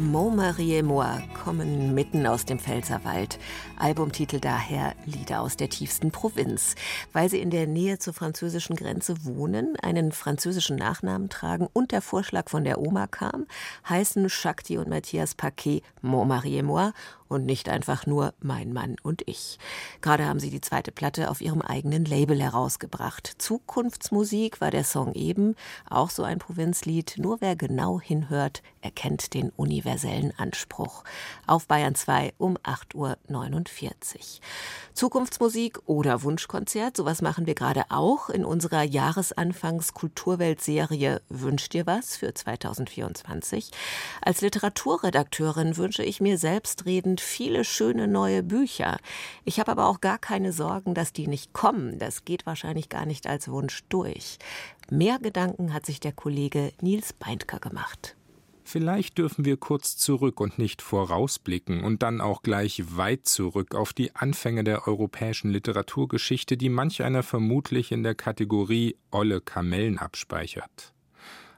Montmarie 0.00 0.76
et 0.76 0.82
moi 0.82 1.08
kommen 1.42 1.94
mitten 1.94 2.26
aus 2.26 2.44
dem 2.44 2.58
Pfälzerwald. 2.58 3.38
Albumtitel 3.78 4.40
daher 4.40 4.94
Lieder 5.06 5.40
aus 5.40 5.56
der 5.56 5.70
tiefsten 5.70 6.10
Provinz. 6.10 6.74
Weil 7.14 7.30
sie 7.30 7.40
in 7.40 7.48
der 7.48 7.66
Nähe 7.66 7.98
zur 7.98 8.12
französischen 8.12 8.76
Grenze 8.76 9.24
wohnen, 9.24 9.76
einen 9.80 10.12
französischen 10.12 10.76
Nachnamen 10.76 11.30
tragen 11.30 11.66
und 11.72 11.92
der 11.92 12.02
Vorschlag 12.02 12.50
von 12.50 12.64
der 12.64 12.78
Oma 12.78 13.06
kam, 13.06 13.46
heißen 13.88 14.28
Shakti 14.28 14.76
und 14.76 14.90
Matthias 14.90 15.34
Paquet 15.34 15.82
Montmarie 16.02 16.58
et 16.58 16.64
moi 16.64 16.92
und 17.30 17.46
nicht 17.46 17.68
einfach 17.68 18.06
nur 18.06 18.34
Mein 18.40 18.72
Mann 18.72 18.96
und 19.02 19.22
ich. 19.26 19.58
Gerade 20.00 20.26
haben 20.26 20.40
sie 20.40 20.50
die 20.50 20.60
zweite 20.60 20.90
Platte 20.90 21.30
auf 21.30 21.40
ihrem 21.40 21.62
eigenen 21.62 22.04
Label 22.04 22.42
herausgebracht. 22.42 23.34
Zukunftsmusik 23.38 24.60
war 24.60 24.72
der 24.72 24.84
Song 24.84 25.14
eben, 25.14 25.54
auch 25.88 26.10
so 26.10 26.24
ein 26.24 26.40
Provinzlied, 26.40 27.14
nur 27.18 27.40
wer 27.40 27.54
genau 27.54 28.00
hinhört, 28.00 28.62
erkennt 28.82 29.32
den 29.32 29.50
universellen 29.50 30.32
Anspruch. 30.36 31.04
Auf 31.46 31.66
Bayern 31.66 31.94
2 31.94 32.34
um 32.38 32.56
8.49 32.58 32.94
Uhr. 32.94 33.16
Zukunftsmusik 34.94 35.78
oder 35.86 36.22
Wunschkonzert, 36.22 36.96
sowas 36.96 37.22
machen 37.22 37.46
wir 37.46 37.54
gerade 37.54 37.84
auch 37.88 38.28
in 38.28 38.44
unserer 38.44 38.82
Jahresanfangs 38.82 39.94
Kulturweltserie 39.94 41.22
Wünsch 41.28 41.68
dir 41.68 41.86
was 41.86 42.16
für 42.16 42.34
2024. 42.34 43.70
Als 44.20 44.40
Literaturredakteurin 44.40 45.76
wünsche 45.76 46.02
ich 46.02 46.20
mir 46.20 46.38
selbstredend 46.38 47.20
viele 47.20 47.64
schöne 47.64 48.08
neue 48.08 48.42
Bücher. 48.42 48.98
Ich 49.44 49.60
habe 49.60 49.72
aber 49.72 49.86
auch 49.86 50.00
gar 50.00 50.18
keine 50.18 50.52
Sorgen, 50.52 50.94
dass 50.94 51.12
die 51.12 51.28
nicht 51.28 51.52
kommen. 51.52 51.98
Das 51.98 52.24
geht 52.24 52.46
wahrscheinlich 52.46 52.88
gar 52.88 53.06
nicht 53.06 53.26
als 53.26 53.48
Wunsch 53.48 53.84
durch. 53.88 54.38
Mehr 54.90 55.18
Gedanken 55.18 55.72
hat 55.72 55.86
sich 55.86 56.00
der 56.00 56.12
Kollege 56.12 56.72
Nils 56.80 57.12
Beindker 57.12 57.60
gemacht. 57.60 58.16
Vielleicht 58.70 59.18
dürfen 59.18 59.44
wir 59.44 59.56
kurz 59.56 59.96
zurück 59.96 60.38
und 60.38 60.56
nicht 60.56 60.80
vorausblicken 60.80 61.82
und 61.82 62.04
dann 62.04 62.20
auch 62.20 62.44
gleich 62.44 62.96
weit 62.96 63.26
zurück 63.26 63.74
auf 63.74 63.92
die 63.92 64.14
Anfänge 64.14 64.62
der 64.62 64.86
europäischen 64.86 65.50
Literaturgeschichte, 65.50 66.56
die 66.56 66.68
manch 66.68 67.02
einer 67.02 67.24
vermutlich 67.24 67.90
in 67.90 68.04
der 68.04 68.14
Kategorie 68.14 68.96
olle 69.10 69.40
Kamellen 69.40 69.98
abspeichert. 69.98 70.94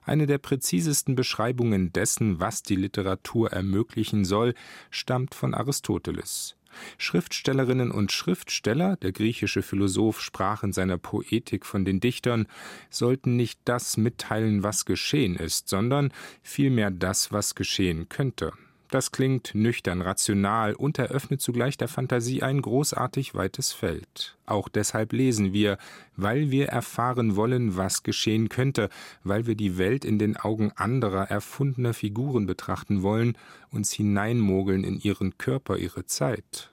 Eine 0.01 0.27
der 0.27 0.39
präzisesten 0.39 1.15
Beschreibungen 1.15 1.93
dessen, 1.93 2.41
was 2.41 2.63
die 2.63 2.77
Literatur 2.77 3.53
ermöglichen 3.53 4.25
soll, 4.25 4.55
stammt 4.91 5.35
von 5.35 5.53
Aristoteles. 5.53 6.57
Schriftstellerinnen 6.99 7.91
und 7.91 8.13
Schriftsteller, 8.13 8.97
der 8.97 9.13
griechische 9.13 9.63
Philosoph 9.63 10.21
sprach 10.21 10.63
in 10.63 10.73
seiner 10.73 10.99
Poetik 10.99 11.67
von 11.67 11.85
den 11.85 12.01
Dichtern, 12.01 12.47
sollten 12.91 13.37
nicht 13.37 13.61
das 13.65 13.97
mitteilen, 13.97 14.63
was 14.63 14.85
geschehen 14.85 15.37
ist, 15.37 15.69
sondern 15.69 16.13
vielmehr 16.43 16.91
das, 16.91 17.33
was 17.33 17.55
geschehen 17.55 18.09
könnte. 18.09 18.53
Das 18.93 19.11
klingt 19.11 19.55
nüchtern, 19.55 20.03
rational 20.03 20.75
und 20.75 20.99
eröffnet 20.99 21.41
zugleich 21.41 21.79
der 21.79 21.89
Fantasie 21.89 22.43
ein 22.43 22.61
großartig 22.61 23.35
weites 23.35 23.73
Feld. 23.73 24.37
Auch 24.45 24.69
deshalb 24.69 25.15
lesen 25.15 25.55
wir, 25.55 25.79
weil 26.15 26.51
wir 26.51 26.69
erfahren 26.69 27.35
wollen, 27.35 27.79
was 27.79 28.03
geschehen 28.03 28.51
könnte, 28.51 28.91
weil 29.25 29.47
wir 29.47 29.55
die 29.55 29.79
Welt 29.79 30.05
in 30.05 30.19
den 30.19 30.37
Augen 30.37 30.73
anderer 30.77 31.31
erfundener 31.31 31.95
Figuren 31.95 32.45
betrachten 32.45 33.03
wollen, 33.03 33.39
uns 33.71 33.93
hineinmogeln 33.93 34.85
in 34.85 35.01
ihren 35.01 35.39
Körper, 35.39 35.79
ihre 35.79 36.05
Zeit. 36.05 36.71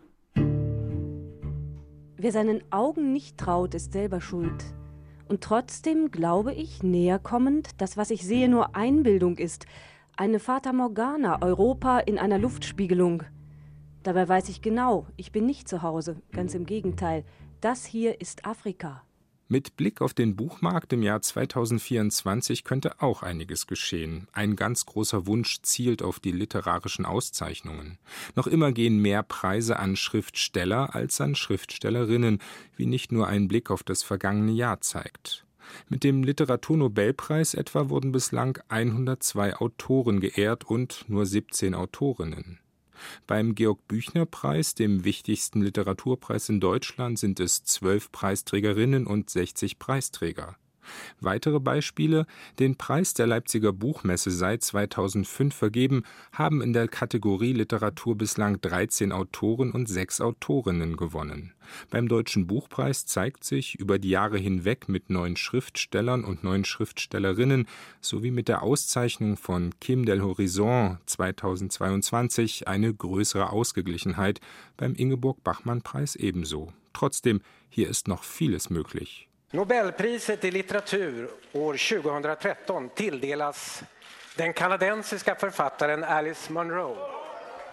Wer 2.17 2.33
seinen 2.33 2.61
Augen 2.69 3.13
nicht 3.13 3.37
traut, 3.37 3.73
ist 3.73 3.93
selber 3.93 4.19
schuld. 4.19 4.65
Und 5.29 5.39
trotzdem 5.39 6.11
glaube 6.11 6.53
ich, 6.53 6.83
näher 6.83 7.17
kommend, 7.17 7.69
dass 7.77 7.95
was 7.95 8.11
ich 8.11 8.25
sehe 8.25 8.49
nur 8.49 8.75
Einbildung 8.75 9.37
ist, 9.37 9.67
eine 10.19 10.41
Fata 10.41 10.73
Morgana, 10.73 11.41
Europa 11.41 11.99
in 11.99 12.19
einer 12.19 12.37
Luftspiegelung. 12.37 13.23
Dabei 14.03 14.27
weiß 14.27 14.49
ich 14.49 14.61
genau, 14.61 15.07
ich 15.15 15.31
bin 15.31 15.45
nicht 15.45 15.69
zu 15.69 15.81
Hause, 15.81 16.21
ganz 16.33 16.53
im 16.53 16.65
Gegenteil. 16.65 17.23
Das 17.61 17.85
hier 17.85 18.19
ist 18.19 18.45
Afrika. 18.45 19.03
Mit 19.47 19.77
Blick 19.77 20.01
auf 20.01 20.13
den 20.13 20.35
Buchmarkt 20.35 20.91
im 20.91 21.03
Jahr 21.03 21.21
2024 21.21 22.65
könnte 22.65 23.01
auch 23.01 23.23
einiges 23.23 23.65
geschehen. 23.65 24.27
Ein 24.33 24.57
ganz 24.57 24.85
großer 24.85 25.25
Wunsch 25.25 25.61
zielt 25.61 26.03
auf 26.03 26.19
die 26.19 26.33
literarischen 26.33 27.05
Auszeichnungen. 27.05 27.97
Noch 28.35 28.45
immer 28.45 28.73
gehen 28.73 29.01
mehr 29.01 29.23
Preise 29.23 29.79
an 29.79 29.95
Schriftsteller 29.95 30.95
als 30.95 31.21
an 31.21 31.35
Schriftstellerinnen, 31.35 32.39
wie 32.75 32.87
nicht 32.87 33.13
nur 33.13 33.27
ein 33.27 33.47
Blick 33.47 33.71
auf 33.71 33.83
das 33.83 34.03
vergangene 34.03 34.51
Jahr 34.51 34.81
zeigt. 34.81 35.45
Mit 35.87 36.03
dem 36.03 36.23
Literaturnobelpreis 36.23 37.53
etwa 37.53 37.89
wurden 37.89 38.11
bislang 38.11 38.59
102 38.69 39.55
Autoren 39.57 40.19
geehrt 40.19 40.63
und 40.65 41.05
nur 41.07 41.25
17 41.25 41.73
Autorinnen. 41.73 42.59
Beim 43.27 43.55
Georg-Büchner-Preis, 43.55 44.75
dem 44.75 45.05
wichtigsten 45.05 45.61
Literaturpreis 45.61 46.49
in 46.49 46.59
Deutschland, 46.59 47.17
sind 47.17 47.39
es 47.39 47.63
zwölf 47.63 48.11
Preisträgerinnen 48.11 49.07
und 49.07 49.29
60 49.29 49.79
Preisträger. 49.79 50.57
Weitere 51.19 51.59
Beispiele: 51.59 52.25
Den 52.59 52.75
Preis 52.75 53.13
der 53.13 53.27
Leipziger 53.27 53.73
Buchmesse 53.73 54.31
seit 54.31 54.63
2005 54.63 55.53
vergeben 55.55 56.03
haben 56.31 56.61
in 56.61 56.73
der 56.73 56.87
Kategorie 56.87 57.53
Literatur 57.53 58.17
bislang 58.17 58.61
13 58.61 59.11
Autoren 59.11 59.71
und 59.71 59.87
sechs 59.87 60.21
Autorinnen 60.21 60.97
gewonnen. 60.97 61.53
Beim 61.89 62.07
Deutschen 62.07 62.47
Buchpreis 62.47 63.05
zeigt 63.05 63.43
sich 63.43 63.75
über 63.75 63.99
die 63.99 64.09
Jahre 64.09 64.37
hinweg 64.37 64.89
mit 64.89 65.09
neun 65.09 65.35
Schriftstellern 65.35 66.23
und 66.23 66.43
neun 66.43 66.65
Schriftstellerinnen 66.65 67.67
sowie 68.01 68.31
mit 68.31 68.47
der 68.47 68.63
Auszeichnung 68.63 69.37
von 69.37 69.73
Kim 69.79 70.05
del 70.05 70.21
Horizon 70.21 70.97
2022 71.05 72.67
eine 72.67 72.93
größere 72.93 73.51
Ausgeglichenheit, 73.51 74.39
beim 74.77 74.95
Ingeborg 74.95 75.43
Bachmann 75.43 75.81
Preis 75.81 76.15
ebenso. 76.15 76.73
Trotzdem, 76.93 77.41
hier 77.69 77.87
ist 77.87 78.07
noch 78.07 78.23
vieles 78.23 78.69
möglich. 78.69 79.28
Nobelpriset 79.51 80.43
i 80.45 80.51
litteratur 80.51 81.29
år 81.53 81.77
2013 81.77 82.89
tilldelas 82.95 83.83
den 84.37 84.53
kanadensiska 84.53 85.35
författaren 85.35 86.03
Alice 86.03 86.53
Munro. 86.53 86.97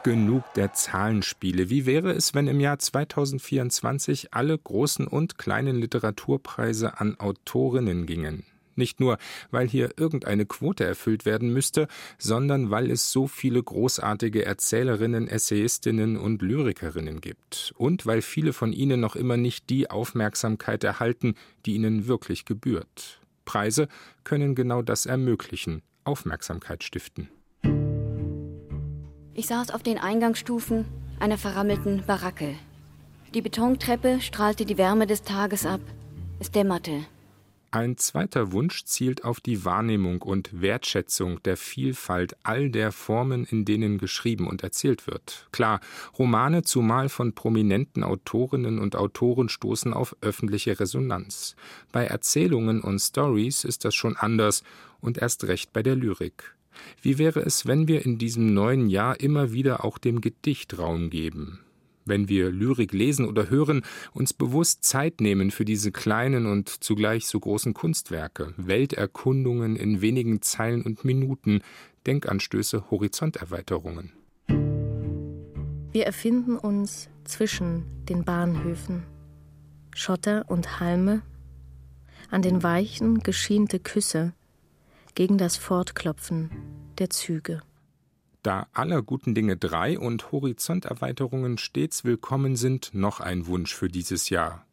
Genug 0.05 0.43
der 0.55 0.73
Zahlenspiele. 0.73 1.69
Wie 1.71 1.87
wäre 1.87 2.13
es, 2.13 2.35
wenn 2.35 2.49
im 2.49 2.61
Jahr 2.61 2.79
2024 2.79 4.35
alle 4.35 4.59
großen 4.59 5.07
und 5.07 5.37
kleinen 5.37 5.77
Literaturpreise 5.77 7.01
an 7.01 7.21
Autorinnen 7.21 8.07
gingen? 8.07 8.45
Nicht 8.77 9.01
nur, 9.01 9.19
weil 9.51 9.69
hier 9.69 9.91
irgendeine 9.97 10.47
Quote 10.47 10.85
erfüllt 10.85 11.27
werden 11.27 11.53
müsste, 11.53 11.89
sondern 12.19 12.71
weil 12.71 12.91
es 12.91 13.11
so 13.11 13.27
viele 13.27 13.63
großartige 13.63 14.45
Erzählerinnen, 14.45 15.29
Essayistinnen 15.29 16.17
und 16.17 16.43
Lyrikerinnen 16.43 17.21
gibt. 17.21 17.73
Und 17.77 18.07
weil 18.07 18.23
viele 18.23 18.53
von 18.53 18.73
ihnen 18.73 19.01
noch 19.01 19.17
immer 19.17 19.37
nicht 19.37 19.71
die 19.71 19.91
Aufmerksamkeit 19.91 20.85
erhalten, 20.85 21.35
die 21.65 21.75
ihnen 21.75 22.07
wirklich 22.07 22.45
gebührt. 22.45 23.21
Preise 23.45 23.89
können 24.25 24.55
genau 24.55 24.83
das 24.83 25.07
ermöglichen, 25.07 25.83
Aufmerksamkeit 26.05 26.85
stiften. 26.85 27.29
Ich 29.35 29.47
saß 29.47 29.71
auf 29.71 29.83
den 29.83 29.99
Eingangsstufen 29.99 30.85
einer 31.21 31.39
verrammelten 31.39 32.03
Baracke. 32.07 32.55
Die 33.35 33.43
Betontreppe 33.43 34.21
strahlte 34.21 34.65
die 34.65 34.79
Wärme 34.79 35.07
des 35.07 35.23
Tages 35.23 35.67
ab. 35.67 35.81
Es 36.39 36.51
dämmerte. 36.51 37.07
Ein 37.77 37.99
zweiter 37.99 38.53
Wunsch 38.53 38.87
zielt 38.87 39.23
auf 39.25 39.39
die 39.39 39.67
Wahrnehmung 39.67 40.23
und 40.23 40.63
Wertschätzung 40.63 41.43
der 41.43 41.59
Vielfalt 41.59 42.35
all 42.43 42.71
der 42.71 42.91
Formen, 42.91 43.45
in 43.45 43.67
denen 43.67 43.99
geschrieben 43.99 44.47
und 44.47 44.63
erzählt 44.63 45.07
wird. 45.07 45.47
Klar, 45.53 45.81
Romane 46.19 46.63
zumal 46.63 47.11
von 47.11 47.35
prominenten 47.35 48.03
Autorinnen 48.03 48.79
und 48.79 48.97
Autoren 48.97 49.51
stoßen 49.51 49.93
auf 49.93 50.17
öffentliche 50.23 50.81
Resonanz. 50.81 51.55
Bei 51.93 52.07
Erzählungen 52.07 52.81
und 52.81 52.99
Stories 52.99 53.65
ist 53.65 53.85
das 53.85 53.95
schon 53.95 54.17
anders 54.17 54.63
und 55.03 55.19
erst 55.19 55.45
recht 55.45 55.75
bei 55.75 55.83
der 55.83 55.97
Lyrik. 55.97 56.55
Wie 57.03 57.19
wäre 57.19 57.41
es, 57.41 57.67
wenn 57.67 57.89
wir 57.89 58.07
in 58.07 58.17
diesem 58.17 58.55
neuen 58.55 58.89
Jahr 58.89 59.21
immer 59.21 59.53
wieder 59.53 59.85
auch 59.85 59.99
dem 59.99 60.23
Gedicht 60.23 60.79
Raum 60.79 61.11
geben? 61.11 61.66
Wenn 62.07 62.29
wir 62.29 62.51
Lyrik 62.51 62.93
lesen 62.93 63.27
oder 63.27 63.51
hören, 63.51 63.83
uns 64.13 64.33
bewusst 64.33 64.85
Zeit 64.85 65.21
nehmen 65.21 65.51
für 65.51 65.65
diese 65.65 65.93
kleinen 65.93 66.47
und 66.47 66.69
zugleich 66.69 67.27
so 67.27 67.39
großen 67.39 67.75
Kunstwerke, 67.75 68.55
Welterkundungen 68.57 69.77
in 69.77 70.01
wenigen 70.01 70.43
Zeilen 70.43 70.83
und 70.83 71.05
Minuten, 71.05 71.61
Denkanstöße, 72.07 72.91
Horizonterweiterungen. 72.91 74.13
Wir 75.93 76.05
erfinden 76.05 76.57
uns 76.57 77.09
zwischen 77.25 77.85
den 78.09 78.25
Bahnhöfen. 78.25 79.03
Schotter 79.95 80.45
und 80.49 80.79
Halme, 80.79 81.23
an 82.31 82.43
den 82.43 82.63
weichen, 82.63 83.21
geschiente 83.21 83.81
Küsse, 83.81 84.35
gegen 85.15 85.39
das 85.39 85.57
Fortklopfen 85.57 86.51
der 86.99 87.09
Züge. 87.09 87.63
Da 88.47 88.69
aller 88.75 89.03
guten 89.03 89.35
Dinge 89.35 89.57
drei 89.57 89.99
und 89.99 90.31
Horizonterweiterungen 90.31 91.59
stets 91.59 92.05
willkommen 92.05 92.55
sind, 92.55 92.91
noch 92.95 93.19
ein 93.19 93.49
Wunsch 93.49 93.75
für 93.75 93.89
dieses 93.89 94.31
Jahr. 94.31 94.65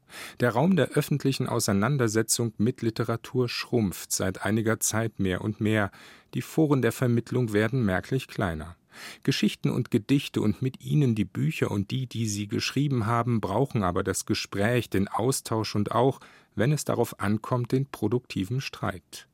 Der 0.42 0.52
Raum 0.52 0.76
der 0.76 0.90
öffentlichen 0.90 1.50
Auseinandersetzung 1.50 2.54
mit 2.60 2.84
Literatur 2.84 3.50
schrumpft 3.50 4.12
seit 4.12 4.46
einiger 4.46 4.80
Zeit 4.80 5.18
mehr 5.18 5.42
und 5.42 5.60
mehr. 5.60 5.90
Die 6.36 6.44
Foren 6.44 6.84
der 6.84 6.92
Vermittlung 6.92 7.52
werden 7.52 7.84
merklich 7.84 8.28
kleiner. 8.28 8.76
Geschichten 9.24 9.72
und 9.72 9.90
Gedichte 9.90 10.40
und 10.40 10.62
mit 10.62 10.80
ihnen 10.80 11.16
die 11.16 11.26
Bücher 11.26 11.72
und 11.72 11.90
die, 11.90 12.06
die 12.06 12.28
sie 12.28 12.48
geschrieben 12.48 13.08
haben, 13.08 13.42
brauchen 13.42 13.82
aber 13.82 14.04
das 14.04 14.28
Gespräch, 14.28 14.92
den 14.92 15.08
Austausch 15.08 15.76
und 15.76 15.94
auch, 15.94 16.20
wenn 16.54 16.72
es 16.72 16.86
darauf 16.86 17.20
ankommt, 17.20 17.72
den 17.72 17.88
produktiven 17.88 18.62
Streit. 18.62 19.28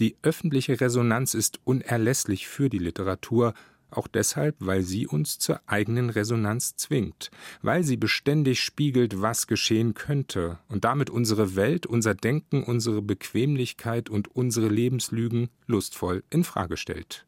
Die 0.00 0.16
öffentliche 0.22 0.80
Resonanz 0.80 1.34
ist 1.34 1.60
unerlässlich 1.64 2.48
für 2.48 2.68
die 2.68 2.78
Literatur, 2.78 3.54
auch 3.90 4.06
deshalb, 4.06 4.56
weil 4.58 4.82
sie 4.82 5.06
uns 5.06 5.38
zur 5.38 5.60
eigenen 5.66 6.10
Resonanz 6.10 6.76
zwingt, 6.76 7.30
weil 7.62 7.84
sie 7.84 7.96
beständig 7.96 8.60
spiegelt, 8.60 9.22
was 9.22 9.46
geschehen 9.46 9.94
könnte 9.94 10.58
und 10.68 10.84
damit 10.84 11.10
unsere 11.10 11.56
Welt, 11.56 11.86
unser 11.86 12.14
Denken, 12.14 12.62
unsere 12.62 13.02
Bequemlichkeit 13.02 14.10
und 14.10 14.34
unsere 14.34 14.68
Lebenslügen 14.68 15.48
lustvoll 15.66 16.22
in 16.30 16.44
Frage 16.44 16.76
stellt. 16.76 17.24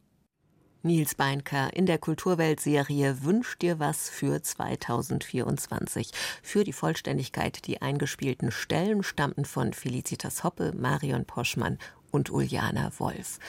Nils 0.83 1.13
Beinker 1.13 1.71
in 1.75 1.85
der 1.85 1.99
Kulturweltserie 1.99 3.23
Wünsch 3.23 3.55
dir 3.59 3.77
was 3.77 4.09
für 4.09 4.41
2024. 4.41 6.09
Für 6.41 6.63
die 6.63 6.73
Vollständigkeit, 6.73 7.67
die 7.67 7.83
eingespielten 7.83 8.51
Stellen 8.51 9.03
stammten 9.03 9.45
von 9.45 9.73
Felicitas 9.73 10.43
Hoppe, 10.43 10.73
Marion 10.75 11.25
Poschmann 11.25 11.77
und 12.11 12.29
Uljana 12.29 12.91
Wolf. 12.97 13.39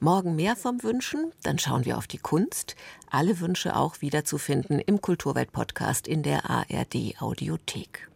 Morgen 0.00 0.36
mehr 0.36 0.54
vom 0.54 0.82
Wünschen, 0.82 1.32
dann 1.42 1.58
schauen 1.58 1.84
wir 1.84 1.96
auf 1.96 2.06
die 2.06 2.18
Kunst. 2.18 2.76
Alle 3.10 3.40
Wünsche 3.40 3.74
auch 3.74 4.00
wiederzufinden 4.00 4.78
im 4.78 5.00
Kulturwelt-Podcast 5.00 6.06
in 6.06 6.22
der 6.22 6.50
ARD 6.50 7.20
Audiothek. 7.20 8.08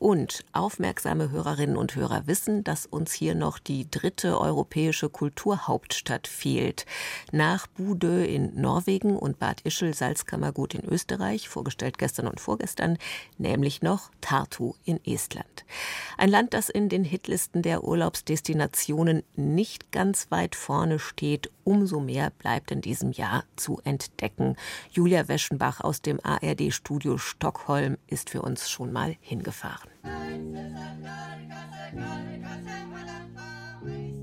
Und 0.00 0.46
aufmerksame 0.54 1.30
Hörerinnen 1.30 1.76
und 1.76 1.94
Hörer 1.94 2.26
wissen, 2.26 2.64
dass 2.64 2.86
uns 2.86 3.12
hier 3.12 3.34
noch 3.34 3.58
die 3.58 3.90
dritte 3.90 4.40
europäische 4.40 5.10
Kulturhauptstadt 5.10 6.26
fehlt. 6.26 6.86
Nach 7.32 7.66
Budö 7.66 8.24
in 8.24 8.58
Norwegen 8.58 9.14
und 9.18 9.38
Bad 9.38 9.60
Ischl 9.60 9.92
Salzkammergut 9.92 10.74
in 10.74 10.88
Österreich, 10.88 11.50
vorgestellt 11.50 11.98
gestern 11.98 12.28
und 12.28 12.40
vorgestern, 12.40 12.96
nämlich 13.36 13.82
noch 13.82 14.10
Tartu 14.22 14.72
in 14.84 15.04
Estland. 15.04 15.66
Ein 16.16 16.30
Land, 16.30 16.54
das 16.54 16.70
in 16.70 16.88
den 16.88 17.04
Hitlisten 17.04 17.60
der 17.60 17.84
Urlaubsdestinationen 17.84 19.22
nicht 19.36 19.92
ganz 19.92 20.30
weit 20.30 20.54
vorne 20.54 20.98
steht. 20.98 21.50
Umso 21.62 22.00
mehr 22.00 22.30
bleibt 22.30 22.70
in 22.70 22.80
diesem 22.80 23.12
Jahr 23.12 23.44
zu 23.54 23.82
entdecken. 23.84 24.56
Julia 24.90 25.28
Weschenbach 25.28 25.82
aus 25.82 26.00
dem 26.00 26.20
ARD-Studio 26.24 27.18
Stockholm 27.18 27.98
ist 28.06 28.30
für 28.30 28.40
uns 28.40 28.70
schon 28.70 28.92
mal 28.92 29.14
hingefahren. 29.20 29.89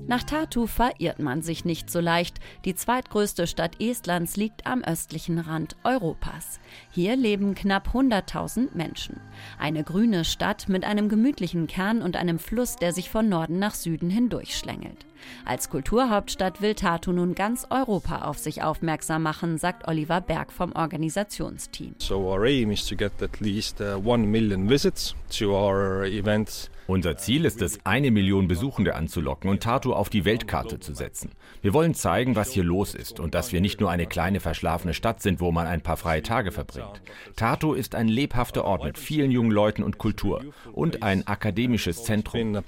Nach 0.08 0.22
Tartu 0.22 0.66
verirrt 0.66 1.18
man 1.18 1.42
sich 1.42 1.66
nicht 1.66 1.90
so 1.90 2.00
leicht. 2.00 2.38
Die 2.64 2.74
zweitgrößte 2.74 3.46
Stadt 3.46 3.78
Estlands 3.78 4.38
liegt 4.38 4.66
am 4.66 4.82
östlichen 4.82 5.38
Rand 5.38 5.76
Europas. 5.84 6.60
Hier 6.90 7.14
leben 7.14 7.54
knapp 7.54 7.88
100.000 7.88 8.68
Menschen. 8.74 9.20
Eine 9.58 9.84
grüne 9.84 10.24
Stadt 10.24 10.70
mit 10.70 10.84
einem 10.84 11.10
gemütlichen 11.10 11.66
Kern 11.66 12.00
und 12.00 12.16
einem 12.16 12.38
Fluss, 12.38 12.76
der 12.76 12.94
sich 12.94 13.10
von 13.10 13.28
Norden 13.28 13.58
nach 13.58 13.74
Süden 13.74 14.08
hindurchschlängelt. 14.08 15.04
Als 15.44 15.70
Kulturhauptstadt 15.70 16.60
will 16.60 16.74
Tartu 16.74 17.12
nun 17.12 17.34
ganz 17.34 17.66
Europa 17.70 18.22
auf 18.22 18.38
sich 18.38 18.62
aufmerksam 18.62 19.22
machen, 19.22 19.58
sagt 19.58 19.88
Oliver 19.88 20.20
Berg 20.20 20.52
vom 20.52 20.72
Organisationsteam. 20.72 21.94
So 21.98 22.30
our 22.30 22.44
aim 22.44 22.70
is 22.70 22.86
to 22.86 22.96
get 22.96 23.22
at 23.22 23.40
least 23.40 23.80
uh, 23.80 24.00
one 24.04 24.26
million 24.26 24.68
visits 24.68 25.14
to 25.38 25.52
our 25.52 26.04
events. 26.04 26.70
Unser 26.88 27.18
Ziel 27.18 27.44
ist 27.44 27.60
es, 27.60 27.78
eine 27.84 28.10
Million 28.10 28.48
Besuchende 28.48 28.94
anzulocken 28.94 29.50
und 29.50 29.62
Tartu 29.62 29.92
auf 29.92 30.08
die 30.08 30.24
Weltkarte 30.24 30.80
zu 30.80 30.94
setzen. 30.94 31.32
Wir 31.60 31.74
wollen 31.74 31.92
zeigen, 31.92 32.34
was 32.34 32.50
hier 32.50 32.64
los 32.64 32.94
ist 32.94 33.20
und 33.20 33.34
dass 33.34 33.52
wir 33.52 33.60
nicht 33.60 33.78
nur 33.78 33.90
eine 33.90 34.06
kleine 34.06 34.40
verschlafene 34.40 34.94
Stadt 34.94 35.20
sind, 35.20 35.38
wo 35.38 35.52
man 35.52 35.66
ein 35.66 35.82
paar 35.82 35.98
freie 35.98 36.22
Tage 36.22 36.50
verbringt. 36.50 37.02
Tartu 37.36 37.74
ist 37.74 37.94
ein 37.94 38.08
lebhafter 38.08 38.64
Ort 38.64 38.84
mit 38.84 38.96
vielen 38.96 39.30
jungen 39.30 39.50
Leuten 39.50 39.82
und 39.82 39.98
Kultur 39.98 40.42
und 40.72 41.02
ein 41.02 41.26
akademisches 41.26 42.04
Zentrum. 42.04 42.62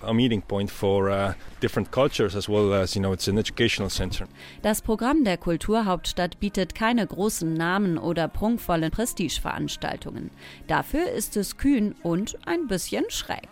Das 4.62 4.82
Programm 4.82 5.24
der 5.24 5.36
Kulturhauptstadt 5.36 6.40
bietet 6.40 6.74
keine 6.74 7.06
großen 7.06 7.52
Namen 7.52 7.98
oder 7.98 8.28
prunkvollen 8.28 8.90
Prestigeveranstaltungen. 8.90 10.30
Dafür 10.66 11.10
ist 11.10 11.36
es 11.36 11.56
kühn 11.56 11.94
und 12.02 12.38
ein 12.46 12.66
bisschen 12.66 13.04
schräg. 13.08 13.48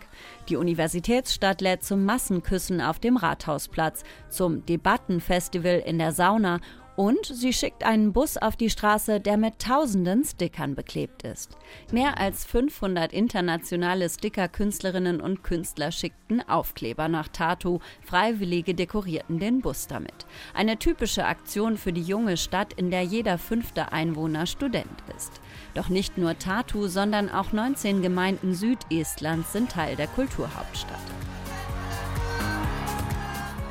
Die 0.49 0.55
Universitätsstadt 0.55 1.61
lädt 1.61 1.83
zum 1.83 2.05
Massenküssen 2.05 2.81
auf 2.81 2.99
dem 2.99 3.17
Rathausplatz, 3.17 4.03
zum 4.29 4.65
Debattenfestival 4.65 5.83
in 5.85 5.99
der 5.99 6.11
Sauna 6.11 6.59
und 6.99 7.25
sie 7.25 7.53
schickt 7.53 7.85
einen 7.85 8.11
Bus 8.11 8.35
auf 8.35 8.57
die 8.57 8.69
Straße, 8.69 9.21
der 9.21 9.37
mit 9.37 9.59
tausenden 9.59 10.25
Stickern 10.25 10.75
beklebt 10.75 11.23
ist. 11.23 11.55
Mehr 11.93 12.19
als 12.19 12.43
500 12.43 13.13
internationale 13.13 14.09
Sticker-Künstlerinnen 14.09 15.21
und 15.21 15.41
Künstler 15.41 15.93
schickten 15.93 16.41
Aufkleber 16.49 17.07
nach 17.07 17.29
Tartu. 17.29 17.79
Freiwillige 18.01 18.75
dekorierten 18.75 19.39
den 19.39 19.61
Bus 19.61 19.87
damit. 19.87 20.25
Eine 20.53 20.77
typische 20.77 21.23
Aktion 21.23 21.77
für 21.77 21.93
die 21.93 22.03
junge 22.03 22.35
Stadt, 22.35 22.73
in 22.73 22.91
der 22.91 23.03
jeder 23.03 23.37
fünfte 23.37 23.93
Einwohner 23.93 24.45
Student 24.45 25.01
ist. 25.15 25.31
Doch 25.75 25.87
nicht 25.87 26.17
nur 26.17 26.37
Tartu, 26.37 26.89
sondern 26.89 27.29
auch 27.29 27.53
19 27.53 28.01
Gemeinden 28.01 28.53
Südestlands 28.53 29.53
sind 29.53 29.71
Teil 29.71 29.95
der 29.95 30.07
Kulturhauptstadt. 30.07 30.99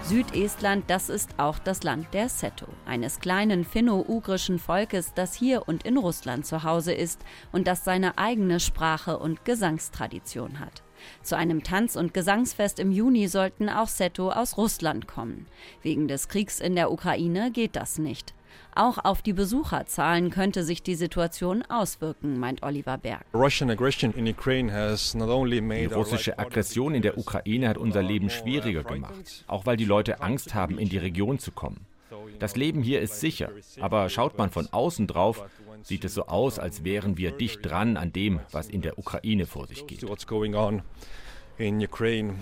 Südestland, 0.09 0.85
das 0.89 1.11
ist 1.11 1.39
auch 1.39 1.59
das 1.59 1.83
Land 1.83 2.15
der 2.15 2.31
Seto, 2.31 2.65
eines 2.87 3.21
kleinen 3.21 3.63
finno-ugrischen 3.63 4.59
Volkes, 4.59 5.13
das 5.15 5.35
hier 5.35 5.69
und 5.69 5.83
in 5.83 5.99
Russland 5.99 6.47
zu 6.47 6.63
Hause 6.63 6.95
ist 6.95 7.21
und 7.53 7.67
das 7.67 7.85
seine 7.85 8.17
eigene 8.17 8.59
Sprache 8.59 9.19
und 9.19 9.45
Gesangstradition 9.45 10.61
hat. 10.61 10.83
Zu 11.23 11.37
einem 11.37 11.63
Tanz- 11.63 11.95
und 11.95 12.15
Gesangsfest 12.15 12.79
im 12.81 12.91
Juni 12.91 13.29
sollten 13.29 13.69
auch 13.69 13.89
Seto 13.89 14.31
aus 14.31 14.57
Russland 14.57 15.07
kommen. 15.07 15.45
Wegen 15.83 16.09
des 16.09 16.29
Kriegs 16.29 16.59
in 16.59 16.75
der 16.75 16.91
Ukraine 16.91 17.51
geht 17.51 17.77
das 17.77 17.99
nicht. 17.99 18.33
Auch 18.75 18.99
auf 18.99 19.23
die 19.23 19.33
Besucherzahlen 19.33 20.31
könnte 20.31 20.63
sich 20.63 20.83
die 20.83 20.95
Situation 20.95 21.65
auswirken, 21.69 22.39
meint 22.39 22.63
Oliver 22.63 22.97
Berg. 22.97 23.25
Die 23.33 23.39
russische 25.95 26.39
Aggression 26.39 26.95
in 26.95 27.03
der 27.03 27.19
Ukraine 27.19 27.69
hat 27.69 27.79
unser 27.79 28.03
Leben 28.03 28.31
schwieriger 28.31 28.85
gemacht, 28.85 29.45
auch 29.49 29.67
weil 29.67 29.77
die 29.77 29.85
Leute 29.85 30.21
Angst 30.21 30.55
haben, 30.55 30.79
in 30.79 30.89
die 30.89 30.99
Region 30.99 31.39
zu 31.39 31.51
kommen. 31.51 31.87
Das 32.39 32.57
Leben 32.57 32.83
hier 32.83 33.01
ist 33.01 33.21
sicher, 33.21 33.51
aber 33.81 34.09
schaut 34.09 34.39
man 34.39 34.51
von 34.51 34.69
außen 34.71 35.07
drauf, 35.07 35.45
sieht 35.83 36.05
es 36.05 36.15
so 36.15 36.27
aus, 36.27 36.59
als 36.59 36.85
wären 36.85 37.17
wir 37.17 37.33
dicht 37.33 37.65
dran 37.65 37.97
an 37.97 38.13
dem, 38.13 38.41
was 38.53 38.69
in 38.69 38.83
der 38.83 38.99
Ukraine 38.99 39.47
vor 39.47 39.67
sich 39.67 39.87
geht. 39.87 40.05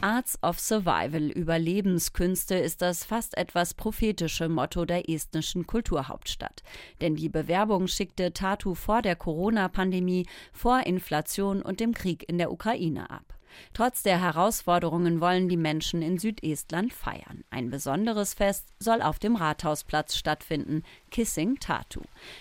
Arts 0.03 0.39
of 0.43 0.61
Survival, 0.61 1.31
Überlebenskünste, 1.31 2.57
ist 2.57 2.83
das 2.83 3.05
fast 3.05 3.37
etwas 3.39 3.73
prophetische 3.73 4.51
Motto 4.51 4.85
der 4.85 5.09
estnischen 5.09 5.67
Kulturhauptstadt. 5.67 6.63
Denn 7.01 7.17
die 7.17 7.31
Bewerbung 7.31 7.87
schickte 7.87 8.35
Tartu 8.35 8.75
vor 8.75 9.01
der 9.01 9.17
Corona-Pandemie, 9.17 10.27
vor 10.53 10.87
Inflation 10.87 11.63
und 11.63 11.81
dem 11.81 11.95
Krieg 11.95 12.29
in 12.29 12.37
der 12.37 12.53
Ukraine 12.53 13.09
ab. 13.11 13.36
Trotz 13.75 14.03
der 14.03 14.21
Herausforderungen 14.21 15.21
wollen 15.21 15.49
die 15.49 15.57
Menschen 15.57 16.03
in 16.03 16.19
Südestland 16.19 16.93
feiern. 16.93 17.45
Ein 17.51 17.71
besonderes 17.71 18.35
Fest 18.35 18.67
soll 18.79 19.03
auf 19.03 19.19
dem 19.19 19.37
Rathausplatz 19.37 20.17
stattfinden, 20.17 20.83
Kissing 21.11 21.59
Tatu. 21.61 22.01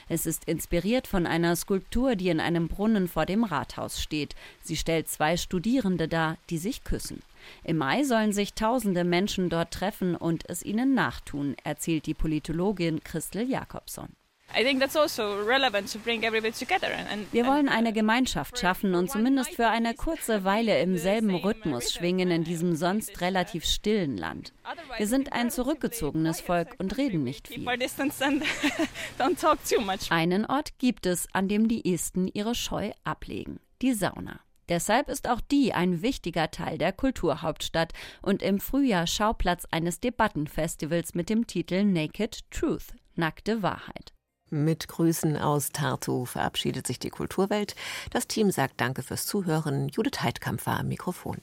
Es 0.09 0.25
ist 0.25 0.45
inspiriert 0.45 1.07
von 1.07 1.25
einer 1.25 1.55
Skulptur, 1.55 2.15
die 2.15 2.29
in 2.29 2.39
einem 2.39 2.67
Brunnen 2.67 3.07
vor 3.07 3.25
dem 3.25 3.43
Rathaus 3.43 4.01
steht. 4.01 4.35
Sie 4.61 4.77
stellt 4.77 5.07
zwei 5.07 5.37
Studierende 5.37 6.07
dar, 6.07 6.37
die 6.49 6.57
sich 6.57 6.83
küssen. 6.83 7.21
Im 7.63 7.77
Mai 7.77 8.03
sollen 8.03 8.33
sich 8.33 8.53
tausende 8.53 9.03
Menschen 9.03 9.49
dort 9.49 9.71
treffen 9.71 10.15
und 10.15 10.49
es 10.49 10.63
ihnen 10.63 10.93
nachtun, 10.93 11.55
erzählt 11.63 12.05
die 12.05 12.13
Politologin 12.13 13.03
Christel 13.03 13.49
Jakobson. 13.49 14.09
Also 14.53 14.69
Wir 17.31 17.45
wollen 17.45 17.67
eine 17.67 17.91
Gemeinschaft 17.91 18.57
schaffen 18.57 18.95
und 18.95 19.11
zumindest 19.11 19.55
für 19.55 19.67
eine 19.67 19.93
kurze 19.95 20.43
Weile 20.43 20.79
im 20.79 20.97
selben 20.97 21.35
Rhythmus 21.35 21.93
schwingen 21.93 22.31
in 22.31 22.43
diesem 22.43 22.75
sonst 22.75 23.21
relativ 23.21 23.65
stillen 23.65 24.17
Land. 24.17 24.53
Wir 24.97 25.07
sind 25.07 25.33
ein 25.33 25.51
zurückgezogenes 25.51 26.41
Volk 26.41 26.75
und 26.77 26.97
reden 26.97 27.23
nicht 27.23 27.49
viel. 27.49 27.65
Einen 30.11 30.45
Ort 30.45 30.77
gibt 30.79 31.05
es, 31.05 31.27
an 31.33 31.47
dem 31.47 31.67
die 31.67 31.93
Esten 31.93 32.27
ihre 32.27 32.55
Scheu 32.55 32.91
ablegen, 33.03 33.59
die 33.81 33.93
Sauna. 33.93 34.39
Deshalb 34.69 35.09
ist 35.09 35.29
auch 35.29 35.41
die 35.41 35.73
ein 35.73 36.01
wichtiger 36.01 36.49
Teil 36.49 36.77
der 36.77 36.91
Kulturhauptstadt 36.91 37.93
und 38.21 38.41
im 38.41 38.59
Frühjahr 38.59 39.05
Schauplatz 39.05 39.65
eines 39.69 39.99
Debattenfestivals 39.99 41.13
mit 41.13 41.29
dem 41.29 41.45
Titel 41.45 41.83
Naked 41.83 42.49
Truth, 42.49 42.95
nackte 43.15 43.61
Wahrheit. 43.61 44.14
Mit 44.55 44.87
Grüßen 44.87 45.35
aus 45.35 45.73
Tartu 45.73 46.23
verabschiedet 46.23 46.87
sich 46.87 46.97
die 46.97 47.09
Kulturwelt. 47.09 47.75
Das 48.11 48.25
Team 48.25 48.51
sagt 48.51 48.79
Danke 48.79 49.03
fürs 49.03 49.25
Zuhören. 49.25 49.89
Judith 49.89 50.21
Heidkamp 50.21 50.65
war 50.65 50.79
am 50.79 50.87
Mikrofon. 50.87 51.41